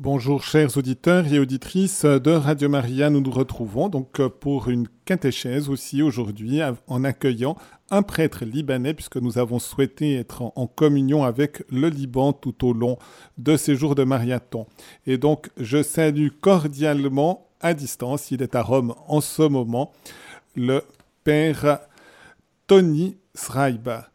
[0.00, 5.68] Bonjour chers auditeurs et auditrices de Radio Maria, nous nous retrouvons donc pour une catéchèse
[5.68, 7.56] aussi aujourd'hui en accueillant
[7.90, 12.72] un prêtre libanais puisque nous avons souhaité être en, communion avec le Liban tout au
[12.72, 12.96] long
[13.38, 14.68] de ces jours de Mariathon.
[15.04, 19.90] Et donc je salue cordialement à distance, il est à Rome en ce moment,
[20.54, 20.84] le
[21.24, 21.80] père
[22.68, 24.10] Tony Sraiba.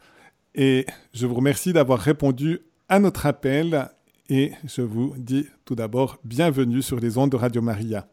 [0.55, 3.89] Et je vous remercie d'avoir répondu à notre appel
[4.29, 8.07] et je vous dis tout d'abord bienvenue sur les ondes de Radio Maria.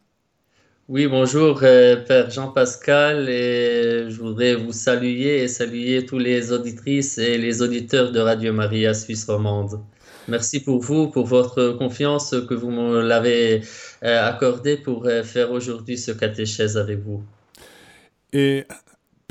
[0.87, 7.17] Oui, bonjour euh, Père Jean-Pascal et je voudrais vous saluer et saluer tous les auditrices
[7.17, 9.79] et les auditeurs de Radio Maria Suisse romande.
[10.27, 13.61] Merci pour vous, pour votre confiance que vous me l'avez
[14.03, 17.23] euh, accordée pour euh, faire aujourd'hui ce catéchèse avec vous.
[18.33, 18.65] Et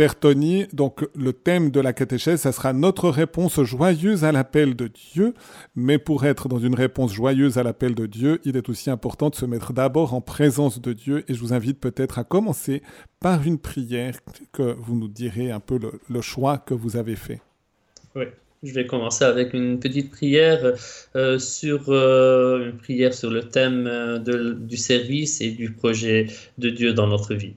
[0.01, 4.75] Père Tony, donc le thème de la catéchèse, ça sera notre réponse joyeuse à l'appel
[4.75, 5.35] de Dieu.
[5.77, 9.29] Mais pour être dans une réponse joyeuse à l'appel de Dieu, il est aussi important
[9.29, 11.23] de se mettre d'abord en présence de Dieu.
[11.29, 12.81] Et je vous invite peut-être à commencer
[13.21, 14.21] par une prière
[14.53, 15.79] que vous nous direz un peu
[16.09, 17.43] le, choix que vous avez fait.
[18.17, 18.25] Oui.
[18.63, 20.77] Je vais commencer avec une petite prière
[21.15, 24.19] euh, sur euh, une prière sur le thème euh,
[24.55, 27.53] du service et du projet de Dieu dans notre vie.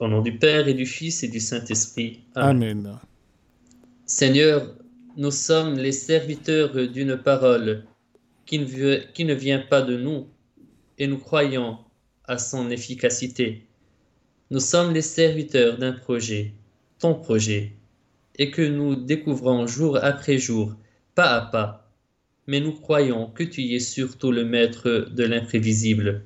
[0.00, 2.20] Au nom du Père et du Fils et du Saint-Esprit.
[2.34, 2.98] Amen.
[4.06, 4.74] Seigneur,
[5.18, 7.84] nous sommes les serviteurs d'une parole
[8.46, 10.26] qui ne, qui ne vient pas de nous
[10.96, 11.76] et nous croyons
[12.24, 13.66] à son efficacité.
[14.50, 16.54] Nous sommes les serviteurs d'un projet,
[16.98, 17.74] ton projet,
[18.36, 20.76] et que nous découvrons jour après jour,
[21.14, 21.92] pas à pas,
[22.46, 26.24] mais nous croyons que tu es surtout le maître de l'imprévisible.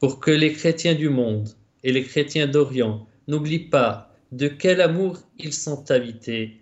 [0.00, 1.50] Pour que les chrétiens du monde
[1.84, 6.60] et les chrétiens d'Orient n'oublient pas de quel amour ils sont habités,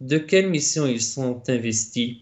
[0.00, 2.16] de quelle mission ils sont investis.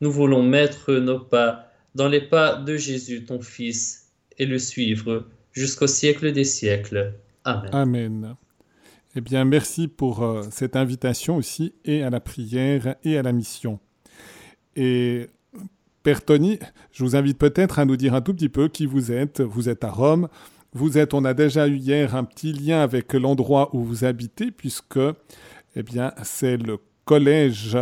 [0.00, 5.26] Nous voulons mettre nos pas dans les pas de Jésus, ton Fils, et le suivre
[5.52, 7.14] jusqu'au siècle des siècles.
[7.44, 7.70] Amen.
[7.72, 8.36] Amen.
[9.14, 13.32] Eh bien, merci pour euh, cette invitation aussi, et à la prière, et à la
[13.32, 13.78] mission.
[14.74, 15.26] Et
[16.02, 16.58] Père Tony,
[16.92, 19.42] je vous invite peut-être à nous dire un tout petit peu qui vous êtes.
[19.42, 20.28] Vous êtes à Rome,
[20.74, 24.50] vous êtes, on a déjà eu hier un petit lien avec l'endroit où vous habitez,
[24.50, 24.98] puisque
[25.76, 27.76] eh bien, c'est le collège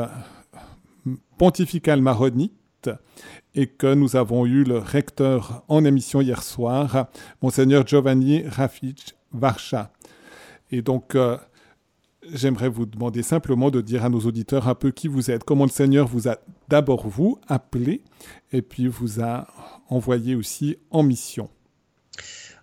[1.39, 2.91] pontifical maronite
[3.55, 7.09] et que nous avons eu le recteur en émission hier soir,
[7.43, 9.93] Monseigneur Giovanni Rafic Varsha.
[10.71, 11.37] Et donc, euh,
[12.33, 15.65] j'aimerais vous demander simplement de dire à nos auditeurs un peu qui vous êtes, comment
[15.65, 18.03] le Seigneur vous a d'abord vous appelé
[18.53, 19.47] et puis vous a
[19.89, 21.50] envoyé aussi en mission.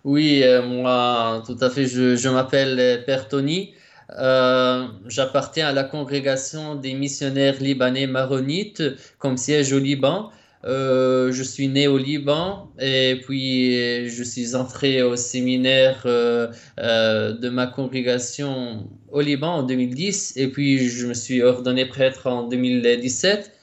[0.08, 3.74] Oui, euh, moi, tout à fait, je, m'appelle Père Tony.
[4.18, 8.82] Euh, j'appartiens à la congrégation des missionnaires libanais maronites
[9.18, 10.30] comme siège au Liban.
[10.64, 17.66] Euh, je suis né au Liban et puis je suis entré au séminaire de ma
[17.66, 23.57] congrégation au Liban en 2010 et puis je me suis ordonné prêtre en 2017.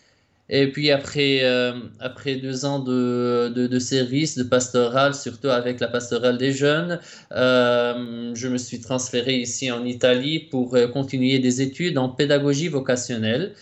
[0.49, 5.87] Et puis après, euh, après deux ans de, de, service, de pastoral, surtout avec la
[5.87, 6.99] pastorale des jeunes,
[7.31, 12.67] euh, je me suis transféré ici en Italie pour euh, continuer des études en pédagogie
[12.67, 13.53] vocationnelle.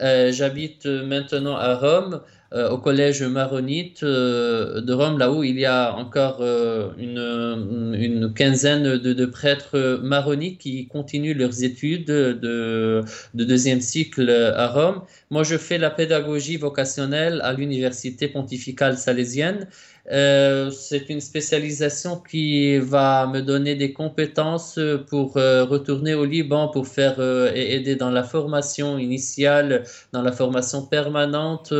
[0.00, 2.22] J'habite maintenant à Rome
[2.54, 8.98] au collège maronite euh, de Rome, là où il y a encore euh, une, quinzaine
[8.98, 13.02] de, prêtres maronites qui continuent leurs études de,
[13.34, 15.02] de deuxième cycle à Rome.
[15.30, 19.66] Moi, je fais la pédagogie vocationnelle à l'université pontificale salésienne.
[20.10, 26.68] Euh, c'est une spécialisation qui va me donner des compétences pour euh, retourner au Liban
[26.68, 31.72] pour faire euh, aider dans la formation initiale, dans la formation permanente,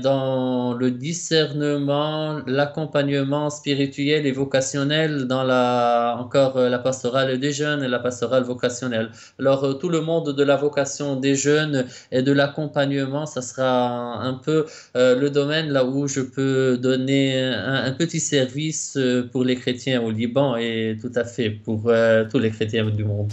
[0.00, 7.88] dans le discernement, l'accompagnement spirituel et vocationnel dans la encore la pastorale des jeunes et
[7.88, 9.10] la pastorale vocationnelle.
[9.38, 14.34] Alors tout le monde de la vocation des jeunes et de l'accompagnement, ça sera un
[14.34, 20.02] peu le domaine là où je peux donner un, petit service euh, pour les chrétiens
[20.02, 23.32] au Liban et tout à fait pour euh, tous les chrétiens du monde.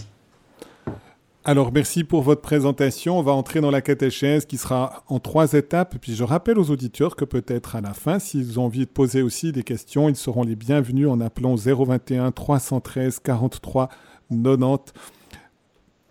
[1.45, 3.19] Alors merci pour votre présentation.
[3.19, 5.97] On va entrer dans la catéchèse qui sera en trois étapes.
[5.99, 9.21] Puis je rappelle aux auditeurs que peut-être à la fin, s'ils ont envie de poser
[9.21, 13.89] aussi des questions, ils seront les bienvenus en appelant 021 313 43
[14.29, 14.93] 90.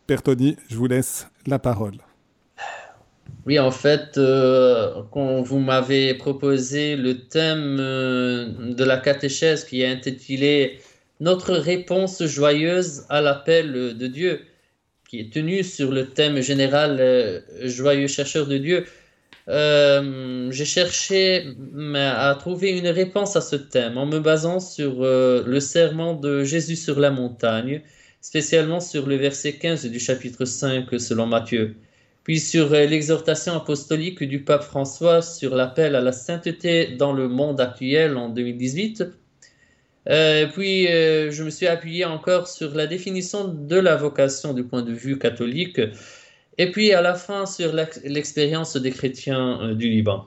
[0.07, 1.97] Père Tony, je vous laisse la parole.
[3.47, 9.81] Oui, en fait, euh, quand vous m'avez proposé le thème euh, de la catéchèse qui
[9.81, 10.79] est intitulé
[11.21, 14.43] Notre réponse joyeuse à l'appel de Dieu,
[15.13, 18.87] qui est tenu sur le thème général euh, Joyeux chercheur de Dieu,
[19.49, 21.55] euh, j'ai cherché
[21.95, 26.45] à trouver une réponse à ce thème en me basant sur euh, le serment de
[26.45, 27.83] Jésus sur la montagne,
[28.23, 31.75] spécialement sur le verset 15 du chapitre 5 selon Matthieu,
[32.25, 37.61] puis sur l'exhortation apostolique du pape François sur l'appel à la sainteté dans le monde
[37.61, 39.05] actuel en 2018.
[40.07, 44.93] Puis je me suis appuyé encore sur la définition de la vocation du point de
[44.93, 45.81] vue catholique
[46.59, 47.73] et puis à la fin sur
[48.05, 50.27] l'expérience des chrétiens euh, du Liban.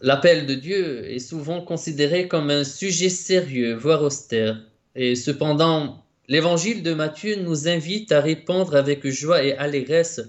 [0.00, 4.58] L'appel de Dieu est souvent considéré comme un sujet sérieux, voire austère.
[4.94, 10.20] Et cependant, l'évangile de Matthieu nous invite à répondre avec joie et allégresse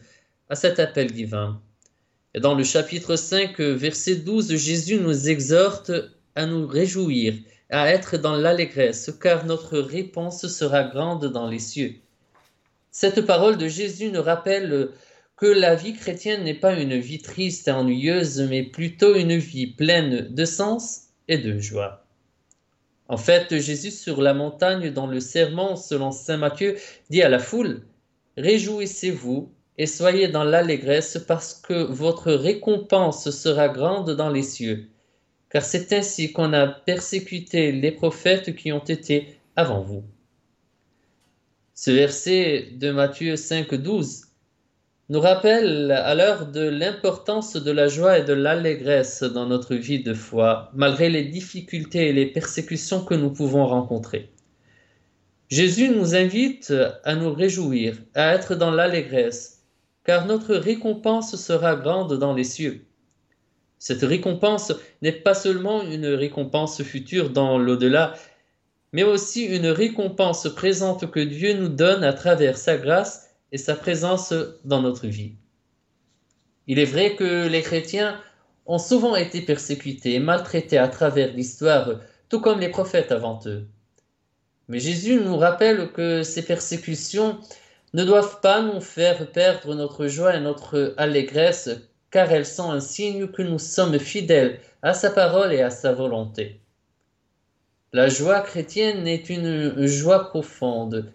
[0.49, 1.61] à cet appel divin.
[2.33, 5.91] Et dans le chapitre 5, verset 12, Jésus nous exhorte
[6.35, 7.33] à nous réjouir,
[7.69, 11.95] à être dans l'allégresse, car notre réponse sera grande dans les cieux.
[12.91, 14.89] Cette parole de Jésus nous rappelle
[15.35, 19.67] que la vie chrétienne n'est pas une vie triste et ennuyeuse, mais plutôt une vie
[19.67, 22.05] pleine de sens et de joie.
[23.09, 26.75] En fait, Jésus sur la montagne dans le serment selon Saint Matthieu
[27.09, 27.83] dit à la foule,
[28.37, 34.89] Réjouissez-vous et soyez dans l'allégresse parce que votre récompense sera grande dans les cieux,
[35.49, 40.03] car c'est ainsi qu'on a persécuté les prophètes qui ont été avant vous.
[41.73, 44.23] Ce verset de Matthieu 5, 12
[45.09, 50.13] nous rappelle alors de l'importance de la joie et de l'allégresse dans notre vie de
[50.13, 54.31] foi, malgré les difficultés et les persécutions que nous pouvons rencontrer.
[55.49, 56.73] Jésus nous invite
[57.05, 59.63] à nous réjouir, à être dans l'allégresse,
[60.03, 62.86] car notre récompense sera grande dans les cieux.
[63.79, 68.15] Cette récompense n'est pas seulement une récompense future dans l'au-delà,
[68.91, 73.75] mais aussi une récompense présente que Dieu nous donne à travers sa grâce et sa
[73.75, 74.33] présence
[74.65, 75.33] dans notre vie.
[76.68, 78.19] Il est vrai que les chrétiens
[78.65, 82.00] ont souvent été persécutés et maltraités à travers l'histoire,
[82.30, 83.68] tout comme les prophètes avant eux.
[84.68, 87.39] Mais Jésus nous rappelle que ces persécutions
[87.94, 91.69] ne doivent pas nous faire perdre notre joie et notre allégresse,
[92.17, 95.93] car elles sont un signe que nous sommes fidèles à sa parole et à sa
[95.93, 96.59] volonté.
[97.93, 101.13] La joie chrétienne est une joie profonde,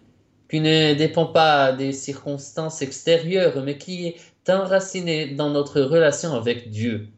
[0.49, 6.69] qui ne dépend pas des circonstances extérieures, mais qui est enracinée dans notre relation avec
[6.69, 7.09] Dieu.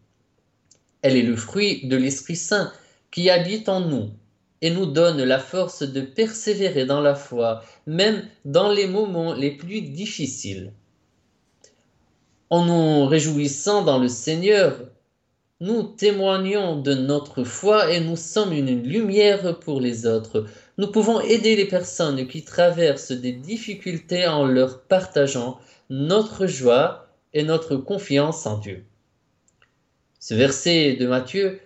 [1.03, 2.73] Elle est le fruit de l'Esprit Saint
[3.11, 4.09] qui habite en nous
[4.63, 9.51] et nous donne la force de persévérer dans la foi, même dans les moments les
[9.51, 10.73] plus difficiles.
[12.49, 14.77] En nous réjouissant dans le Seigneur,
[15.61, 20.45] nous témoignons de notre foi et nous sommes une lumière pour les autres.
[20.77, 25.59] Nous pouvons aider les personnes qui traversent des difficultés en leur partageant
[25.89, 28.83] notre joie et notre confiance en Dieu.
[30.19, 31.59] Ce verset de Matthieu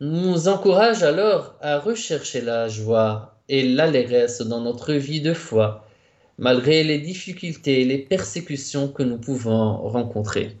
[0.00, 5.81] nous encourage alors à rechercher la joie et l'allégresse dans notre vie de foi,
[6.42, 10.56] malgré les difficultés et les persécutions que nous pouvons rencontrer.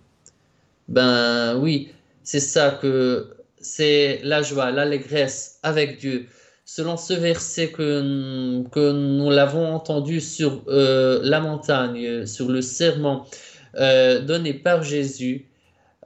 [0.86, 1.90] Ben oui,
[2.22, 6.26] c'est ça que c'est la joie, l'allégresse avec Dieu.
[6.64, 13.26] Selon ce verset que, que nous l'avons entendu sur euh, la montagne, sur le serment
[13.74, 15.48] euh, donné par Jésus,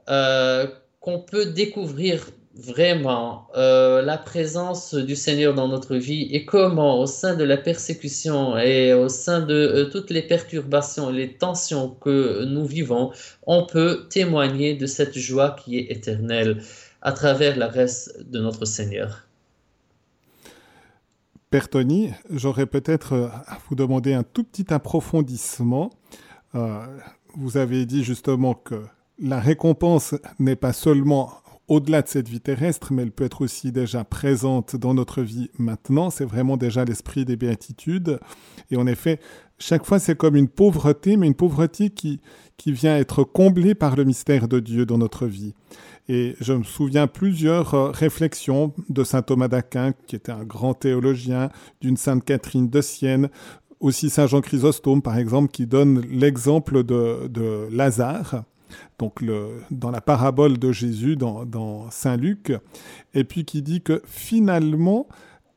[0.09, 0.65] euh,
[1.01, 2.27] qu'on peut découvrir
[2.57, 7.57] vraiment euh, la présence du Seigneur dans notre vie et comment au sein de la
[7.57, 13.11] persécution et au sein de euh, toutes les perturbations et les tensions que nous vivons,
[13.45, 16.61] on peut témoigner de cette joie qui est éternelle
[17.01, 19.27] à travers la reste de notre Seigneur.
[21.49, 25.91] Père Tony, j'aurais peut-être euh, à vous demander un tout petit approfondissement.
[27.35, 28.83] vous avez dit justement que
[29.19, 31.31] la récompense n'est pas seulement
[31.67, 35.49] au-delà de cette vie terrestre, mais elle peut être aussi déjà présente dans notre vie
[35.57, 36.09] maintenant.
[36.09, 38.19] C'est vraiment déjà l'esprit des béatitudes.
[38.71, 39.19] Et en effet,
[39.59, 42.21] chaque fois, c'est comme une pauvreté, mais une pauvreté qui,
[42.57, 45.53] qui vient être comblée par le mystère de Dieu dans notre vie.
[46.09, 50.73] Et je me souviens plusieurs euh, réflexions de saint Thomas d'Aquin, qui était un grand
[50.73, 51.49] théologien,
[51.81, 53.29] d'une sainte Catherine de Sienne,
[53.81, 58.45] aussi saint Jean Chrysostome, par exemple, qui donne l'exemple de, de Lazare,
[58.99, 59.23] donc
[59.71, 62.53] dans la parabole de Jésus dans, Saint Luc,
[63.13, 65.07] et puis qui dit que finalement,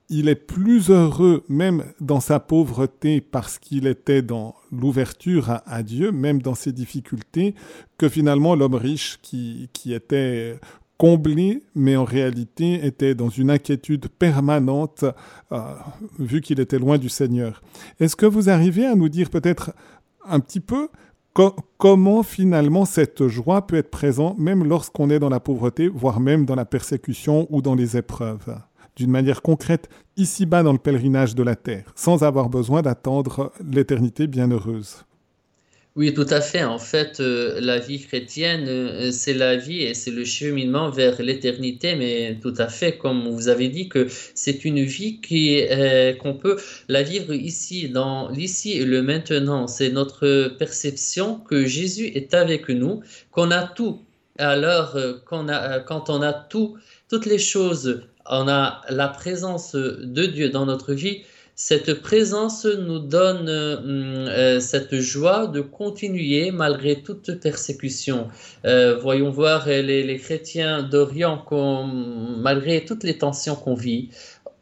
[0.09, 6.11] il est plus heureux même dans sa pauvreté parce qu'il était dans l'ouverture à, Dieu,
[6.11, 7.55] même dans ses difficultés,
[7.97, 10.59] que finalement l'homme riche qui, était
[10.99, 15.05] comblé, mais en réalité était dans une inquiétude permanente,
[15.53, 15.59] euh,
[16.19, 17.63] vu qu'il était loin du Seigneur.
[18.01, 19.73] Est-ce que vous arrivez à nous dire peut-être
[20.27, 20.89] un petit peu
[21.79, 26.45] comment finalement cette joie peut être présente même lorsqu'on est dans la pauvreté, voire même
[26.45, 28.57] dans la persécution ou dans les épreuves,
[28.97, 34.27] d'une manière concrète, ici-bas dans le pèlerinage de la terre, sans avoir besoin d'attendre l'éternité
[34.27, 35.05] bienheureuse.
[36.01, 36.65] Oui, tout à fait.
[36.65, 41.21] En fait, euh, la vie chrétienne, euh, c'est la vie et c'est le cheminement vers
[41.21, 46.15] l'éternité, mais tout à fait, comme vous avez dit, que c'est une vie qui euh,
[46.15, 46.57] qu'on peut
[46.89, 49.67] la vivre ici, dans l'ici et le maintenant.
[49.67, 54.01] C'est notre perception que Jésus est avec nous, qu'on a tout.
[54.39, 56.79] Alors, quand on a tout,
[57.11, 61.25] toutes les choses, on a la présence de Dieu dans notre vie
[61.63, 63.77] cette présence nous donne euh,
[64.57, 68.29] euh, cette joie de continuer malgré toute persécution.
[68.65, 71.45] Euh, voyons voir les, chrétiens d'Orient,
[72.39, 74.09] malgré toutes les tensions qu'on vit,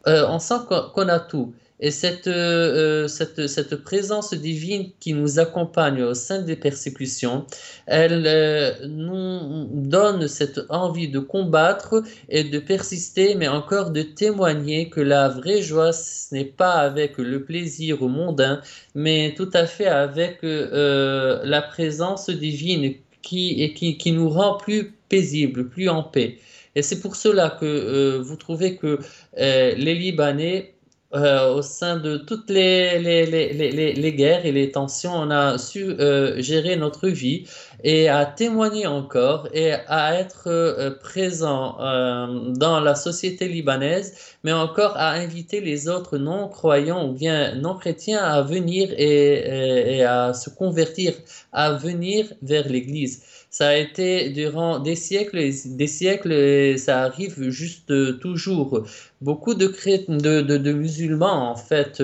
[0.06, 1.54] on sent qu'on a tout.
[1.80, 7.46] Et cette, euh, cette, cette, présence divine qui nous accompagne au sein des persécutions,
[7.86, 14.90] elle euh, nous donne cette envie de combattre et de persister, mais encore de témoigner
[14.90, 18.60] que la vraie joie, ce n'est pas avec le plaisir mondain,
[18.96, 24.94] mais tout à fait avec euh, la présence divine qui, qui, qui nous rend plus
[25.08, 26.38] paisibles, plus en paix.
[26.74, 28.98] Et c'est pour cela que vous trouvez que
[29.36, 30.74] les Libanais
[31.14, 35.56] euh, au sein de toutes les, les, les, les, guerres et les tensions, on a
[35.56, 37.46] su euh, gérer notre vie
[37.82, 41.78] et à témoigner encore et à être euh, présent
[42.52, 48.42] dans la société libanaise, mais encore à inviter les autres non-croyants ou bien non-chrétiens à
[48.42, 51.14] venir et, et, à se convertir,
[51.52, 53.22] à venir vers l'Église.
[53.50, 58.84] Ça a été durant des siècles et des siècles ça arrive juste toujours
[59.20, 62.02] beaucoup de, musulmans, en fait,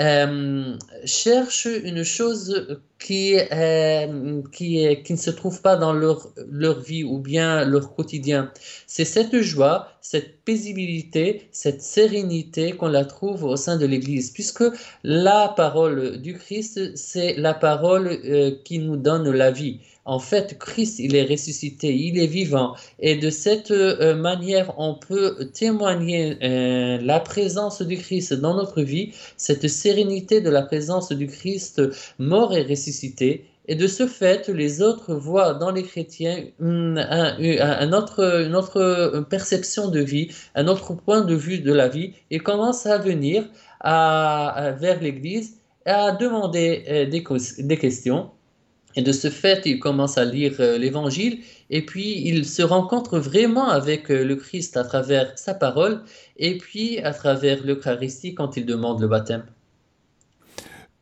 [0.00, 7.04] euh, cherchent une chose qui, euh, qui ne se trouve pas dans leur, leur vie
[7.04, 8.50] ou bien leur quotidien.
[8.86, 14.64] C'est cette joie, cette paisibilité, cette sérénité qu'on la trouve au sein de l'Église, puisque
[15.04, 19.80] la parole du Christ, c'est la parole euh, qui nous donne la vie.
[20.06, 22.76] En fait, Christ, il est ressuscité, il est vivant.
[23.00, 28.82] Et de cette euh, manière, on peut témoigner euh, la présence du Christ dans notre
[28.82, 31.82] vie, cette sérénité de la présence du Christ
[32.20, 33.46] mort et ressuscité.
[33.66, 36.44] Et de ce fait, les autres voient dans les chrétiens
[37.92, 42.38] autre, une autre perception de vie, un autre point de vue de la vie, et
[42.38, 43.42] commencent à venir
[43.82, 47.06] vers l'Église et à demander euh,
[47.58, 48.30] des questions.
[48.96, 53.18] Et de ce fait, il commence à lire euh, l'Évangile et puis il se rencontre
[53.18, 56.02] vraiment avec euh, le Christ à travers sa parole
[56.38, 59.44] et puis à travers l'Eucharistie quand il demande le baptême.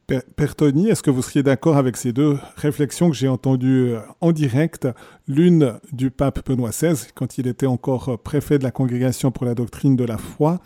[0.07, 4.01] Père Tony, est-ce que vous seriez d'accord avec ces deux réflexions que j'ai entendues euh,
[4.21, 4.87] en direct?
[5.27, 9.55] L'une du pape Benoît XVI, quand il était encore préfet de la Congrégation pour la
[9.55, 10.61] doctrine de la foi,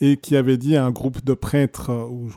[0.00, 1.90] et qui avait dit à un groupe de prêtres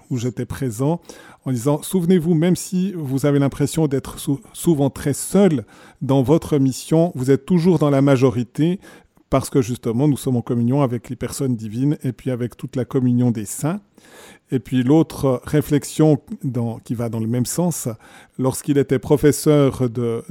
[0.10, 1.02] où j'étais présent,
[1.46, 4.18] en disant, souvenez-vous, même si vous avez l'impression d'être
[4.54, 5.66] souvent très seul
[6.02, 8.80] dans votre mission, vous êtes toujours dans la majorité
[9.30, 12.76] parce que justement, nous sommes en communion avec les personnes divines et puis avec toute
[12.76, 13.80] la communion des saints.
[14.52, 16.20] Et puis l'autre réflexion
[16.84, 17.88] qui va dans le même sens,
[18.40, 20.24] lorsqu'il était professeur de,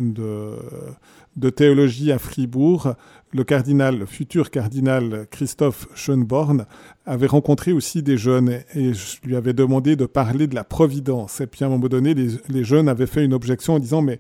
[1.55, 2.95] théologie à Fribourg,
[3.33, 6.67] le cardinal, futur cardinal Christophe Schönborn
[7.07, 11.41] avait rencontré aussi des jeunes et, je lui avais demandé de parler de la providence.
[11.41, 14.19] Et puis à un moment donné, les jeunes avaient fait une objection en disant mais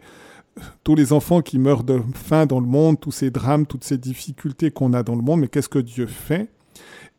[0.84, 3.98] tous les enfants qui meurent de faim dans le monde, tous ces drames, toutes ces
[3.98, 6.48] difficultés qu'on a dans le monde, mais qu'est-ce que Dieu fait?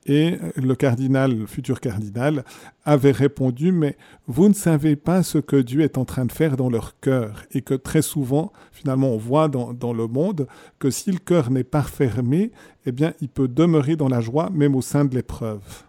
[0.05, 2.43] Et le cardinal, le futur cardinal,
[2.84, 6.58] avait répondu, mais vous ne savez pas ce que Dieu est en train de faire
[6.58, 7.43] dans leur cœur.
[7.51, 10.48] Et que très souvent, finalement, on voit dans, dans le monde
[10.79, 12.51] que si le cœur n'est pas fermé,
[12.86, 15.84] eh bien, il peut demeurer dans la joie, même au sein de l'épreuve.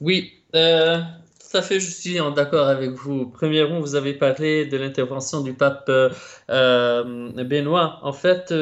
[0.00, 1.00] Oui, euh,
[1.52, 3.26] tout fait, je suis d'accord avec vous.
[3.26, 6.08] Premièrement, vous avez parlé de l'intervention du pape euh,
[6.50, 7.98] euh, Benoît.
[8.02, 8.52] En fait,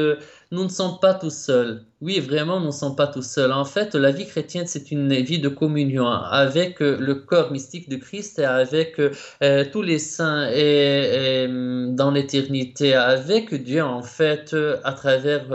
[0.52, 1.84] nous ne sommes pas tous seuls.
[2.00, 3.52] Oui, vraiment, nous ne sommes pas tous seuls.
[3.52, 7.88] En fait, la vie chrétienne, c'est une vie de communion avec euh, le corps mystique
[7.88, 9.12] de Christ et avec euh,
[9.44, 11.46] euh, tous les saints et,
[11.90, 15.46] dans l'éternité, avec Dieu, en fait, à travers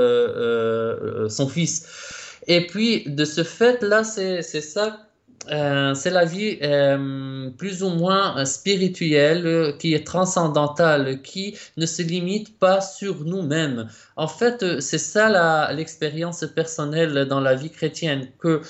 [1.30, 2.39] son Fils.
[2.48, 5.04] Et puis, de ce fait-là, c'est ça
[5.51, 11.85] euh, c'est la vie euh, plus ou moins spirituelle, euh, qui est transcendantale, qui ne
[11.85, 13.87] se limite pas sur nous-mêmes.
[14.15, 18.61] En fait, c'est ça l'expérience personnelle dans la vie chrétienne, que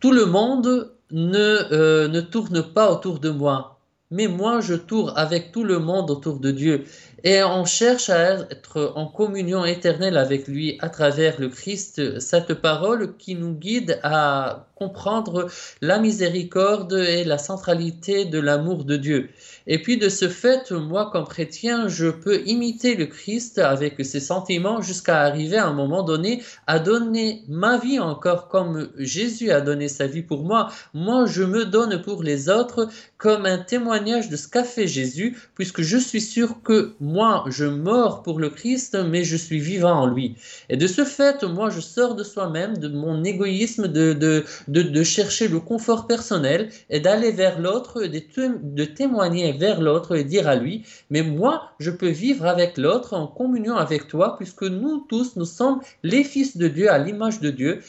[0.00, 3.80] tout le monde ne, ne tourne pas autour de moi,
[4.10, 6.84] mais moi je tourne avec tout le monde autour de Dieu.
[7.24, 12.54] Et on cherche à être en communion éternelle avec lui à travers le Christ, cette
[12.54, 15.48] parole qui nous guide à comprendre
[15.80, 19.30] la miséricorde et la centralité de l'amour de Dieu.
[19.66, 24.20] Et puis de ce fait, moi comme chrétien, je peux imiter le Christ avec ses
[24.20, 29.60] sentiments jusqu'à arriver à un moment donné à donner ma vie encore comme Jésus a
[29.60, 30.70] donné sa vie pour moi.
[30.94, 32.88] Moi, je me donne pour les autres
[33.18, 37.64] comme un témoignage de ce qu'a fait Jésus, puisque je suis sûr que moi, je
[37.64, 40.34] mors pour le Christ, mais je suis vivant en lui.
[40.68, 45.02] Et de ce fait, moi, je sors de soi-même, de mon égoïsme, de, de, de,
[45.02, 48.20] chercher le confort personnel et d'aller vers l'autre, de,
[48.62, 53.14] de témoigner vers l'autre et dire à lui, mais moi, je peux vivre avec l'autre
[53.14, 57.40] en communion avec toi, puisque nous tous, nous sommes les fils de Dieu à l'image
[57.40, 57.80] de Dieu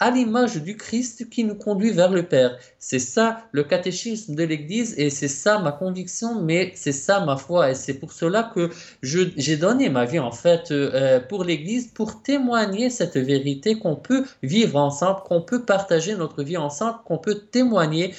[0.00, 2.58] à l'image du Christ qui nous conduit vers le Père.
[2.78, 7.36] C'est ça le catéchisme de l'Église et c'est ça ma conviction, mais c'est ça ma
[7.36, 8.70] foi et c'est pour cela que
[9.02, 14.24] j'ai donné ma vie en fait euh, pour l'Église pour témoigner cette vérité qu'on peut
[14.42, 18.14] vivre ensemble, qu'on peut partager notre vie ensemble, qu'on peut témoigner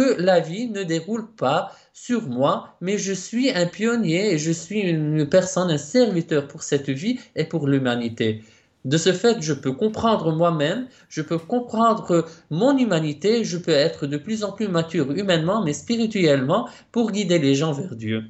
[0.00, 4.50] que la vie ne déroule pas sur moi, mais je suis un pionnier et je
[4.50, 8.42] suis une personne, un serviteur pour cette vie et pour l'humanité.
[8.86, 14.06] De ce fait, je peux comprendre moi-même, je peux comprendre mon humanité, je peux être
[14.06, 18.24] de plus en plus mature humainement, mais spirituellement, pour guider les gens vers Dieu.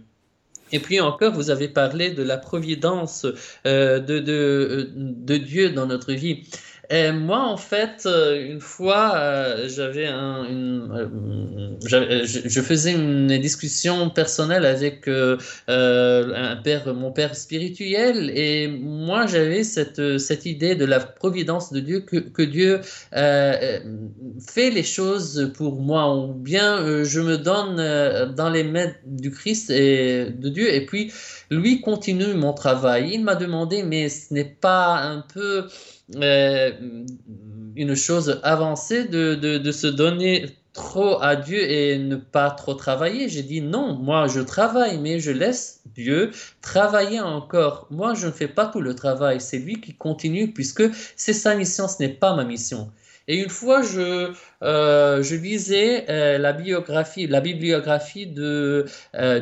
[0.72, 3.26] Et puis encore, vous avez parlé de la providence
[3.64, 6.44] euh, de, de, Dieu dans notre vie.
[6.92, 13.38] Et moi, en fait, euh, une fois, euh, j'avais un, une, euh, je, faisais une
[13.38, 20.84] discussion personnelle avec un père, mon père spirituel, et moi, j'avais cette, cette idée de
[20.84, 22.80] la providence de Dieu, que, Dieu
[23.12, 29.70] fait les choses pour moi, ou bien je me donne dans les mains du Christ
[29.70, 31.12] et de Dieu, et puis
[31.50, 33.10] lui continue mon travail.
[33.14, 35.66] Il m'a demandé, mais ce n'est pas un peu
[36.14, 43.28] une chose avancée de, de, se donner trop à Dieu et ne pas trop travailler.
[43.28, 46.30] J'ai dit non, moi je travaille, mais je laisse Dieu
[46.62, 47.86] travailler encore.
[47.90, 50.84] Moi je ne fais pas tout le travail, c'est lui qui continue puisque
[51.16, 52.90] c'est sa mission, ce n'est pas ma mission.
[53.28, 58.86] Et une fois, je, euh, je lisais euh, la biographie, la bibliographie de,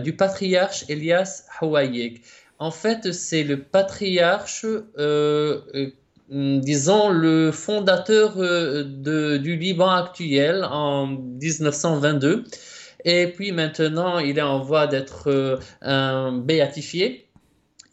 [0.03, 2.21] du patriarche Elias Hawayek.
[2.59, 4.67] En fait, c'est le patriarche
[6.31, 12.45] disons, le fondateur euh, du Liban actuel en 1922.
[13.05, 17.29] Et puis maintenant, il est en voie d'être euh, béatifié.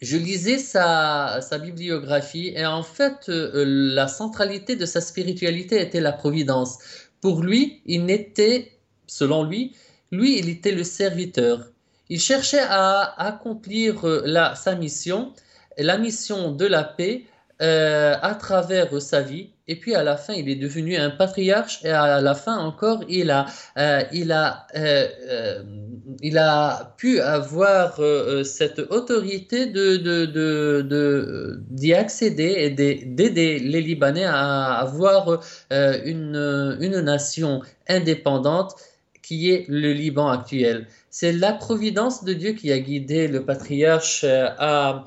[0.01, 6.11] Je lisais sa, bibliographie et en fait, euh, la centralité de sa spiritualité était la
[6.11, 6.79] providence.
[7.21, 8.73] Pour lui, il n'était,
[9.07, 9.73] selon lui,
[10.11, 11.71] lui, il était le serviteur.
[12.09, 14.05] Il cherchait à accomplir
[14.55, 15.33] sa mission,
[15.77, 17.25] la mission de la paix,
[17.61, 19.51] euh, à travers sa vie.
[19.69, 21.79] Et puis à la fin, il est devenu un patriarche.
[21.85, 23.45] Et à la fin encore, il a,
[23.77, 25.63] euh, il a, euh,
[26.21, 27.97] il a pu avoir
[28.43, 35.39] cette autorité de, de, de, d'y accéder et d'aider les Libanais à avoir
[35.71, 38.75] une, une nation indépendante
[39.23, 40.87] qui est le Liban actuel.
[41.09, 45.05] C'est la providence de Dieu qui a guidé le patriarche à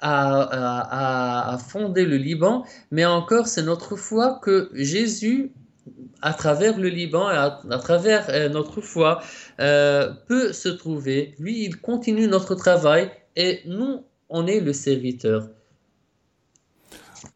[0.00, 5.52] à, fonder le Liban, mais encore c'est notre foi que Jésus,
[6.22, 9.22] à travers le Liban et à, travers euh, notre foi,
[9.60, 11.34] euh, peut se trouver.
[11.38, 15.48] Lui, il continue notre travail et nous, on est le serviteur.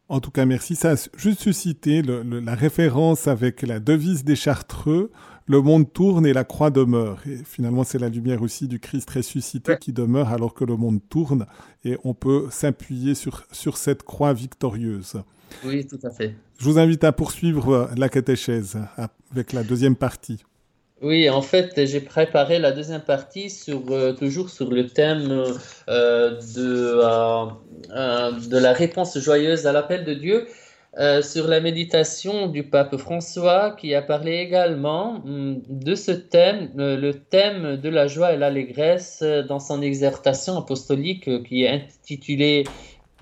[0.09, 0.75] En tout cas, merci.
[0.75, 5.11] Ça a juste suscité la référence avec la devise des Chartreux
[5.47, 7.19] le monde tourne et la croix demeure.
[7.27, 10.99] Et finalement, c'est la lumière aussi du Christ ressuscité qui demeure alors que le monde
[11.09, 11.45] tourne.
[11.83, 15.21] Et on peut s'appuyer sur, sur cette croix victorieuse.
[15.65, 16.35] Oui, tout à fait.
[16.57, 18.77] Je vous invite à poursuivre la catéchèse
[19.31, 20.43] avec la deuxième partie.
[21.01, 25.45] Oui, en fait, j'ai préparé la deuxième partie sur, euh, toujours sur le thème
[25.89, 30.47] euh, de, euh, de la réponse joyeuse à l'appel de Dieu.
[30.99, 36.69] Euh, sur la méditation du pape François qui a parlé également hum, de ce thème,
[36.79, 41.69] euh, le thème de la joie et l'allégresse euh, dans son exhortation apostolique qui est
[41.69, 42.65] intitulée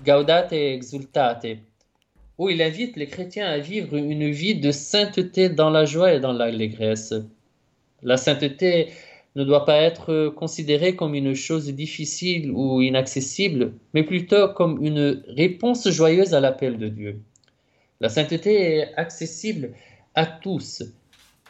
[0.04, 1.46] Gaudate exultate,
[2.38, 6.18] où il invite les chrétiens à vivre une vie de sainteté dans la joie et
[6.18, 7.14] dans l'allégresse.
[8.02, 8.88] La sainteté
[9.36, 15.22] ne doit pas être considérée comme une chose difficile ou inaccessible, mais plutôt comme une
[15.28, 17.20] réponse joyeuse à l'appel de Dieu.
[18.00, 19.74] La sainteté est accessible
[20.14, 20.82] à tous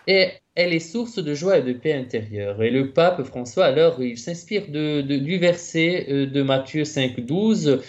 [0.06, 2.60] et elle est source de joie et de paix intérieure.
[2.62, 7.80] Et le pape François, alors, il s'inspire du verset euh, de Matthieu 5, 12,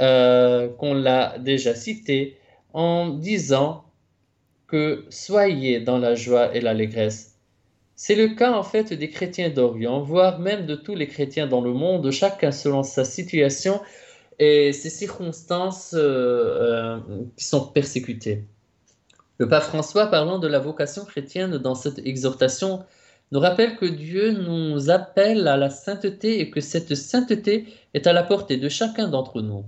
[0.00, 2.38] euh, qu'on l'a déjà cité,
[2.72, 3.84] en disant
[4.66, 7.36] que soyez dans la joie et l'allégresse.
[7.94, 11.60] C'est le cas en fait des chrétiens d'Orient, voire même de tous les chrétiens dans
[11.60, 13.80] le monde, chacun selon sa situation
[14.38, 16.98] et ses circonstances euh,
[17.36, 18.44] qui sont persécutées.
[19.38, 22.84] Le pape François, parlant de la vocation chrétienne dans cette exhortation,
[23.30, 28.12] nous rappelle que Dieu nous appelle à la sainteté et que cette sainteté est à
[28.12, 29.64] la portée de chacun d'entre nous.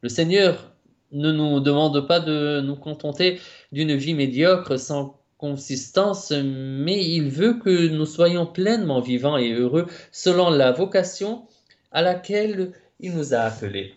[0.00, 0.72] Le Seigneur
[1.12, 3.40] ne nous demande pas de nous contenter
[3.72, 9.86] d'une vie médiocre sans consistance, mais il veut que nous soyons pleinement vivants et heureux
[10.10, 11.46] selon la vocation
[11.92, 13.94] à laquelle il nous a appelés.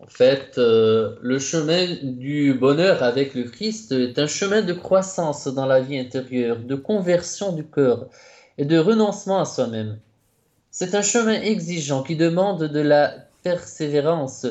[0.00, 5.48] En fait, euh, le chemin du bonheur avec le Christ est un chemin de croissance
[5.48, 8.08] dans la vie intérieure, de conversion du cœur
[8.58, 9.98] et de renoncement à soi-même.
[10.70, 14.46] C'est un chemin exigeant qui demande de la persévérance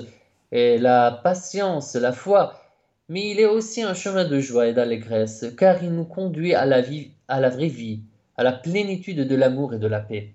[0.51, 2.61] et la patience, la foi,
[3.09, 6.65] mais il est aussi un chemin de joie et d'allégresse, car il nous conduit à
[6.65, 8.01] la vie, à la vraie vie,
[8.35, 10.33] à la plénitude de l'amour et de la paix.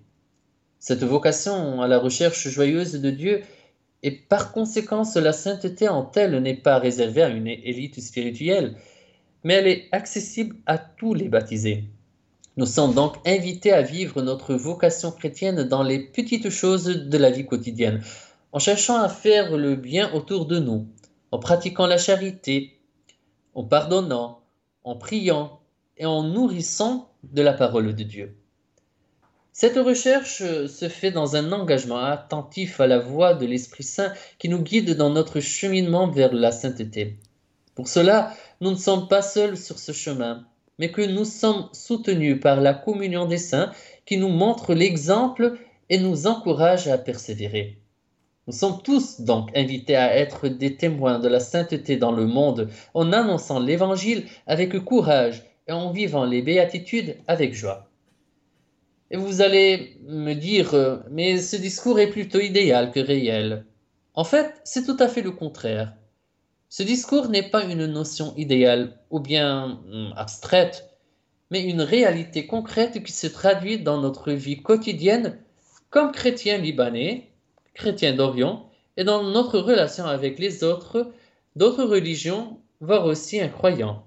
[0.85, 3.41] Cette vocation à la recherche joyeuse de Dieu
[4.01, 8.75] et par conséquent, la sainteté en telle n'est pas réservée à une élite spirituelle,
[9.45, 11.85] mais elle est accessible à tous les baptisés.
[12.57, 17.31] Nous sommes donc invités à vivre notre vocation chrétienne dans les petites choses de la
[17.31, 18.03] vie quotidienne,
[18.51, 20.85] en cherchant à faire le bien autour de nous,
[21.31, 22.77] en pratiquant la charité,
[23.55, 24.41] en pardonnant,
[24.83, 25.61] en priant
[25.95, 28.35] et en nourrissant de la parole de Dieu.
[29.55, 34.11] Cette recherche euh, se fait dans un engagement attentif à la voix de l'Esprit Saint
[34.39, 37.19] qui nous guide dans notre cheminement vers la sainteté.
[37.75, 40.47] Pour cela, nous ne sommes pas seuls sur ce chemin,
[40.79, 43.71] mais que nous sommes soutenus par la communion des saints
[44.07, 45.55] qui nous montre l'exemple
[45.87, 47.77] et nous encourage à persévérer.
[48.47, 52.71] Nous sommes tous donc invités à être des témoins de la sainteté dans le monde
[52.95, 57.92] en annonçant l'Évangile avec courage et en vivant les béatitudes avec joie.
[59.13, 63.63] Et vous allez me dire, euh, mais ce discours est plutôt idéal que réel.
[64.15, 65.93] En fait, c'est tout à fait le contraire.
[66.67, 70.89] Ce discours n'est pas une notion idéale ou bien hmm, abstraite,
[71.51, 75.37] mais une réalité concrète qui se traduit dans notre vie quotidienne
[75.91, 77.29] comme chrétiens libanais,
[77.75, 81.11] chrétiens d'Orient, et dans notre relation avec les autres,
[81.55, 84.03] d'autres religions, voire aussi incroyants.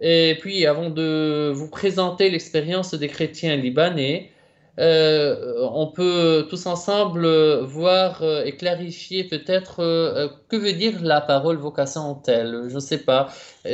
[0.00, 4.30] Et puis, avant de vous présenter l'expérience des chrétiens libanais,
[4.78, 7.26] euh, on peut tous ensemble
[7.64, 12.66] voir euh, et clarifier peut-être euh, que veut dire la parole vocation en telle.
[12.68, 13.28] Je ne sais pas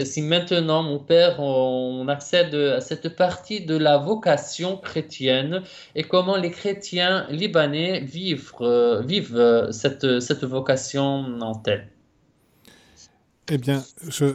[0.04, 5.62] si maintenant, mon père, on accède à cette partie de la vocation chrétienne
[5.94, 8.52] et comment les chrétiens libanais vivent,
[9.04, 11.86] vivent cette, cette vocation en telle.
[13.48, 13.84] Eh bien,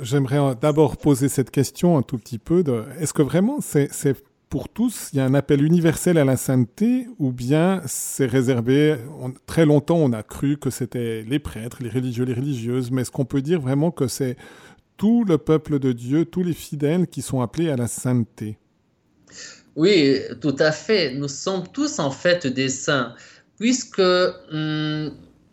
[0.03, 2.63] j'aimerais d'abord poser cette question un tout petit peu.
[2.99, 3.89] Est-ce que vraiment c'est
[4.49, 8.97] pour tous, il y a un appel universel à la sainteté ou bien c'est réservé,
[9.45, 13.11] très longtemps on a cru que c'était les prêtres, les religieux, les religieuses, mais est-ce
[13.11, 14.35] qu'on peut dire vraiment que c'est
[14.97, 18.57] tout le peuple de Dieu, tous les fidèles qui sont appelés à la sainteté?
[19.77, 21.13] Oui, tout à fait.
[21.15, 23.15] Nous sommes tous en fait des saints,
[23.57, 24.01] puisque...
[24.51, 25.11] Hum,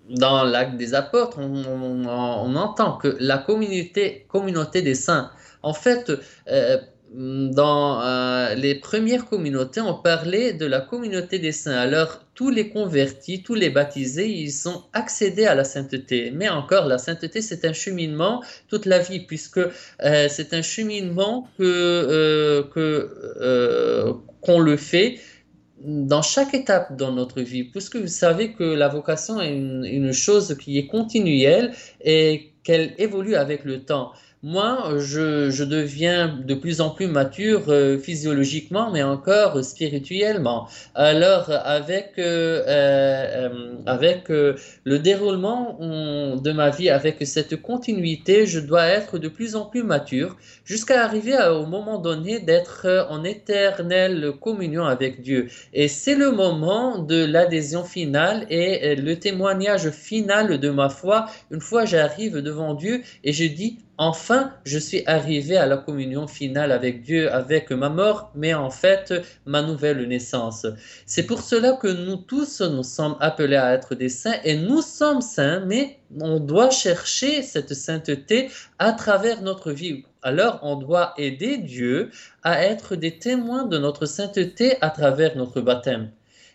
[0.09, 5.31] dans l'acte des apôtres, on, entend que la communauté, communauté des saints,
[5.63, 6.13] en fait,
[6.49, 6.79] euh,
[7.15, 11.77] dans euh, les premières communautés, on parlait de la communauté des saints.
[11.77, 16.31] Alors, tous les convertis, tous les baptisés, ils sont accédés à la sainteté.
[16.35, 21.49] Mais encore, la sainteté, c'est un cheminement toute la vie, puisque euh, c'est un cheminement
[21.59, 22.63] que
[24.41, 25.19] qu'on le fait
[25.81, 30.57] dans chaque étape dans notre vie, puisque vous savez que la vocation est une, chose
[30.59, 34.13] qui est continuelle et qu'elle évolue avec le temps
[34.45, 40.69] moi, je, deviens de plus en plus mature euh, physiologiquement, mais encore spirituellement.
[40.95, 48.87] Alors, avec, euh, euh, avec le déroulement de ma vie, avec cette continuité, je dois
[48.87, 54.85] être de plus en plus mature jusqu'à arriver au moment donné d'être en éternelle communion
[54.85, 55.49] avec Dieu.
[55.73, 61.27] Et c'est le moment de l'adhésion finale et le témoignage final de ma foi.
[61.51, 66.27] Une fois j'arrive devant Dieu et je dis, enfin, je suis arrivé à la communion
[66.27, 69.13] finale avec Dieu, avec ma mort, mais en fait,
[69.45, 70.67] ma nouvelle naissance.
[71.05, 74.83] C'est pour cela que nous tous, nous sommes appelés à être des saints et nous
[74.83, 80.05] sommes saints, mais on doit chercher cette sainteté à travers notre vie.
[80.23, 82.11] Alors, on doit aider Dieu
[82.43, 86.11] à être des témoins de notre sainteté à travers notre baptême.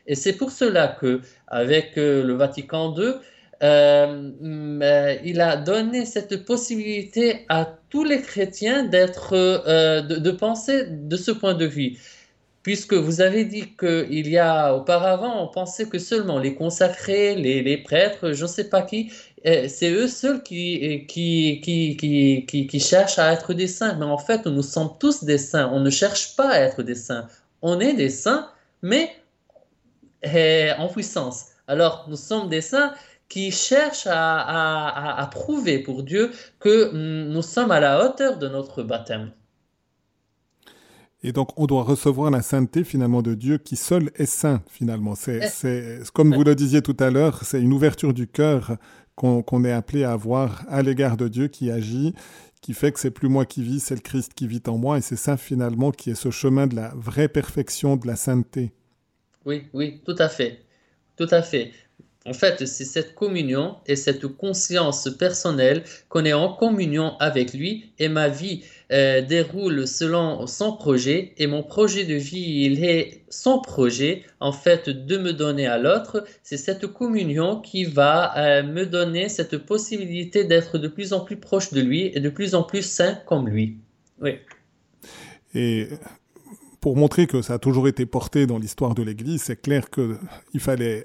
[0.05, 3.13] Et c'est pour cela que, avec euh, le Vatican II,
[3.61, 11.15] euh, euh, il a donné cette possibilité à tous les chrétiens d'être, de, penser de
[11.15, 11.97] ce point de vue.
[12.63, 17.61] Puisque vous avez dit qu'il y a auparavant, on pensait que seulement les consacrés, les,
[17.61, 19.11] les prêtres, je ne sais pas qui,
[19.43, 21.97] c'est eux seuls qui, qui, qui,
[22.47, 23.95] qui, qui cherchent à être des saints.
[23.99, 25.69] Mais en fait, nous sommes tous des saints.
[25.73, 27.27] On ne cherche pas à être des saints.
[27.61, 28.49] On est des saints,
[28.81, 29.11] mais
[30.77, 31.47] en puissance.
[31.67, 32.93] Alors, nous sommes des saints
[33.29, 38.47] qui cherchent à, à, à, prouver pour Dieu que nous sommes à la hauteur de
[38.47, 39.31] notre baptême.
[41.23, 45.15] Et donc, on doit recevoir la sainteté finalement de Dieu qui seul est saint finalement.
[45.15, 48.77] C'est, c'est comme vous le disiez tout à l'heure, c'est une ouverture du cœur
[49.15, 52.13] qu'on est appelé à avoir à l'égard de Dieu qui agit,
[52.61, 54.97] qui fait que c'est plus moi qui vis, c'est le Christ qui vit en moi,
[54.97, 58.73] et c'est ça finalement qui est ce chemin de la vraie perfection, de la sainteté.
[59.45, 60.61] Oui, oui, tout à fait,
[61.15, 61.71] tout à fait.
[62.25, 67.91] En fait, c'est cette communion et cette conscience personnelle qu'on est en communion avec lui
[67.99, 73.23] et ma vie euh, déroule selon son projet et mon projet de vie, il est
[73.29, 76.23] son projet en fait de me donner à l'autre.
[76.43, 81.37] C'est cette communion qui va euh, me donner cette possibilité d'être de plus en plus
[81.37, 83.79] proche de lui et de plus en plus sain comme lui.
[84.21, 84.35] Oui.
[85.55, 85.89] Et
[86.79, 90.59] pour montrer que ça a toujours été porté dans l'histoire de l'Église, c'est clair qu'il
[90.59, 91.03] fallait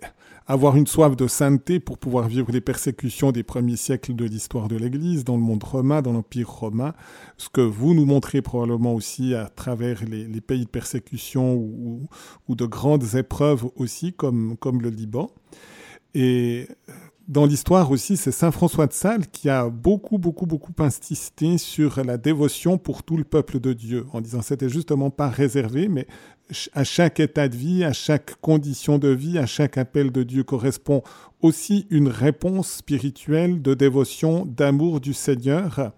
[0.49, 4.69] avoir une soif de sainteté pour pouvoir vivre les persécutions des premiers siècles de l'histoire
[4.69, 6.95] de l'Église, dans le monde romain, dans l'Empire romain,
[7.37, 12.09] ce que vous nous montrez probablement aussi à travers les, pays de persécution ou,
[12.49, 15.31] ou, de grandes épreuves aussi, comme, comme le Liban.
[16.15, 16.67] Et
[17.29, 22.03] dans l'histoire aussi, c'est Saint François de Sales qui a beaucoup, beaucoup, beaucoup insisté sur
[22.03, 26.07] la dévotion pour tout le peuple de Dieu, en disant c'était justement pas réservé, mais
[26.73, 30.45] à chaque état de vie, à chaque condition de vie, à chaque appel de Dieu
[30.45, 31.03] correspond
[31.43, 35.93] aussi une réponse spirituelle de dévotion, d'amour du Seigneur,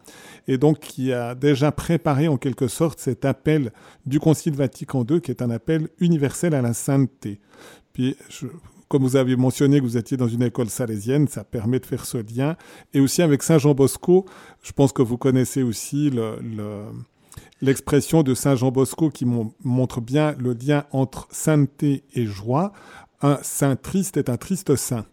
[0.48, 3.72] et donc qui a déjà préparé en quelque sorte cet appel
[4.06, 7.40] du Concile Vatican II, qui est un appel universel à la sainteté.
[7.92, 8.16] Puis
[8.88, 12.04] comme vous avez mentionné que vous étiez dans une école salésienne, ça permet de faire
[12.04, 12.56] ce lien.
[12.92, 14.26] Et aussi avec Saint Jean Bosco,
[14.64, 16.10] je pense que vous connaissez aussi
[17.60, 22.72] l'expression de Saint Jean Bosco qui montre bien le lien entre sainteté et joie.
[23.22, 25.06] Un saint triste est un triste saint.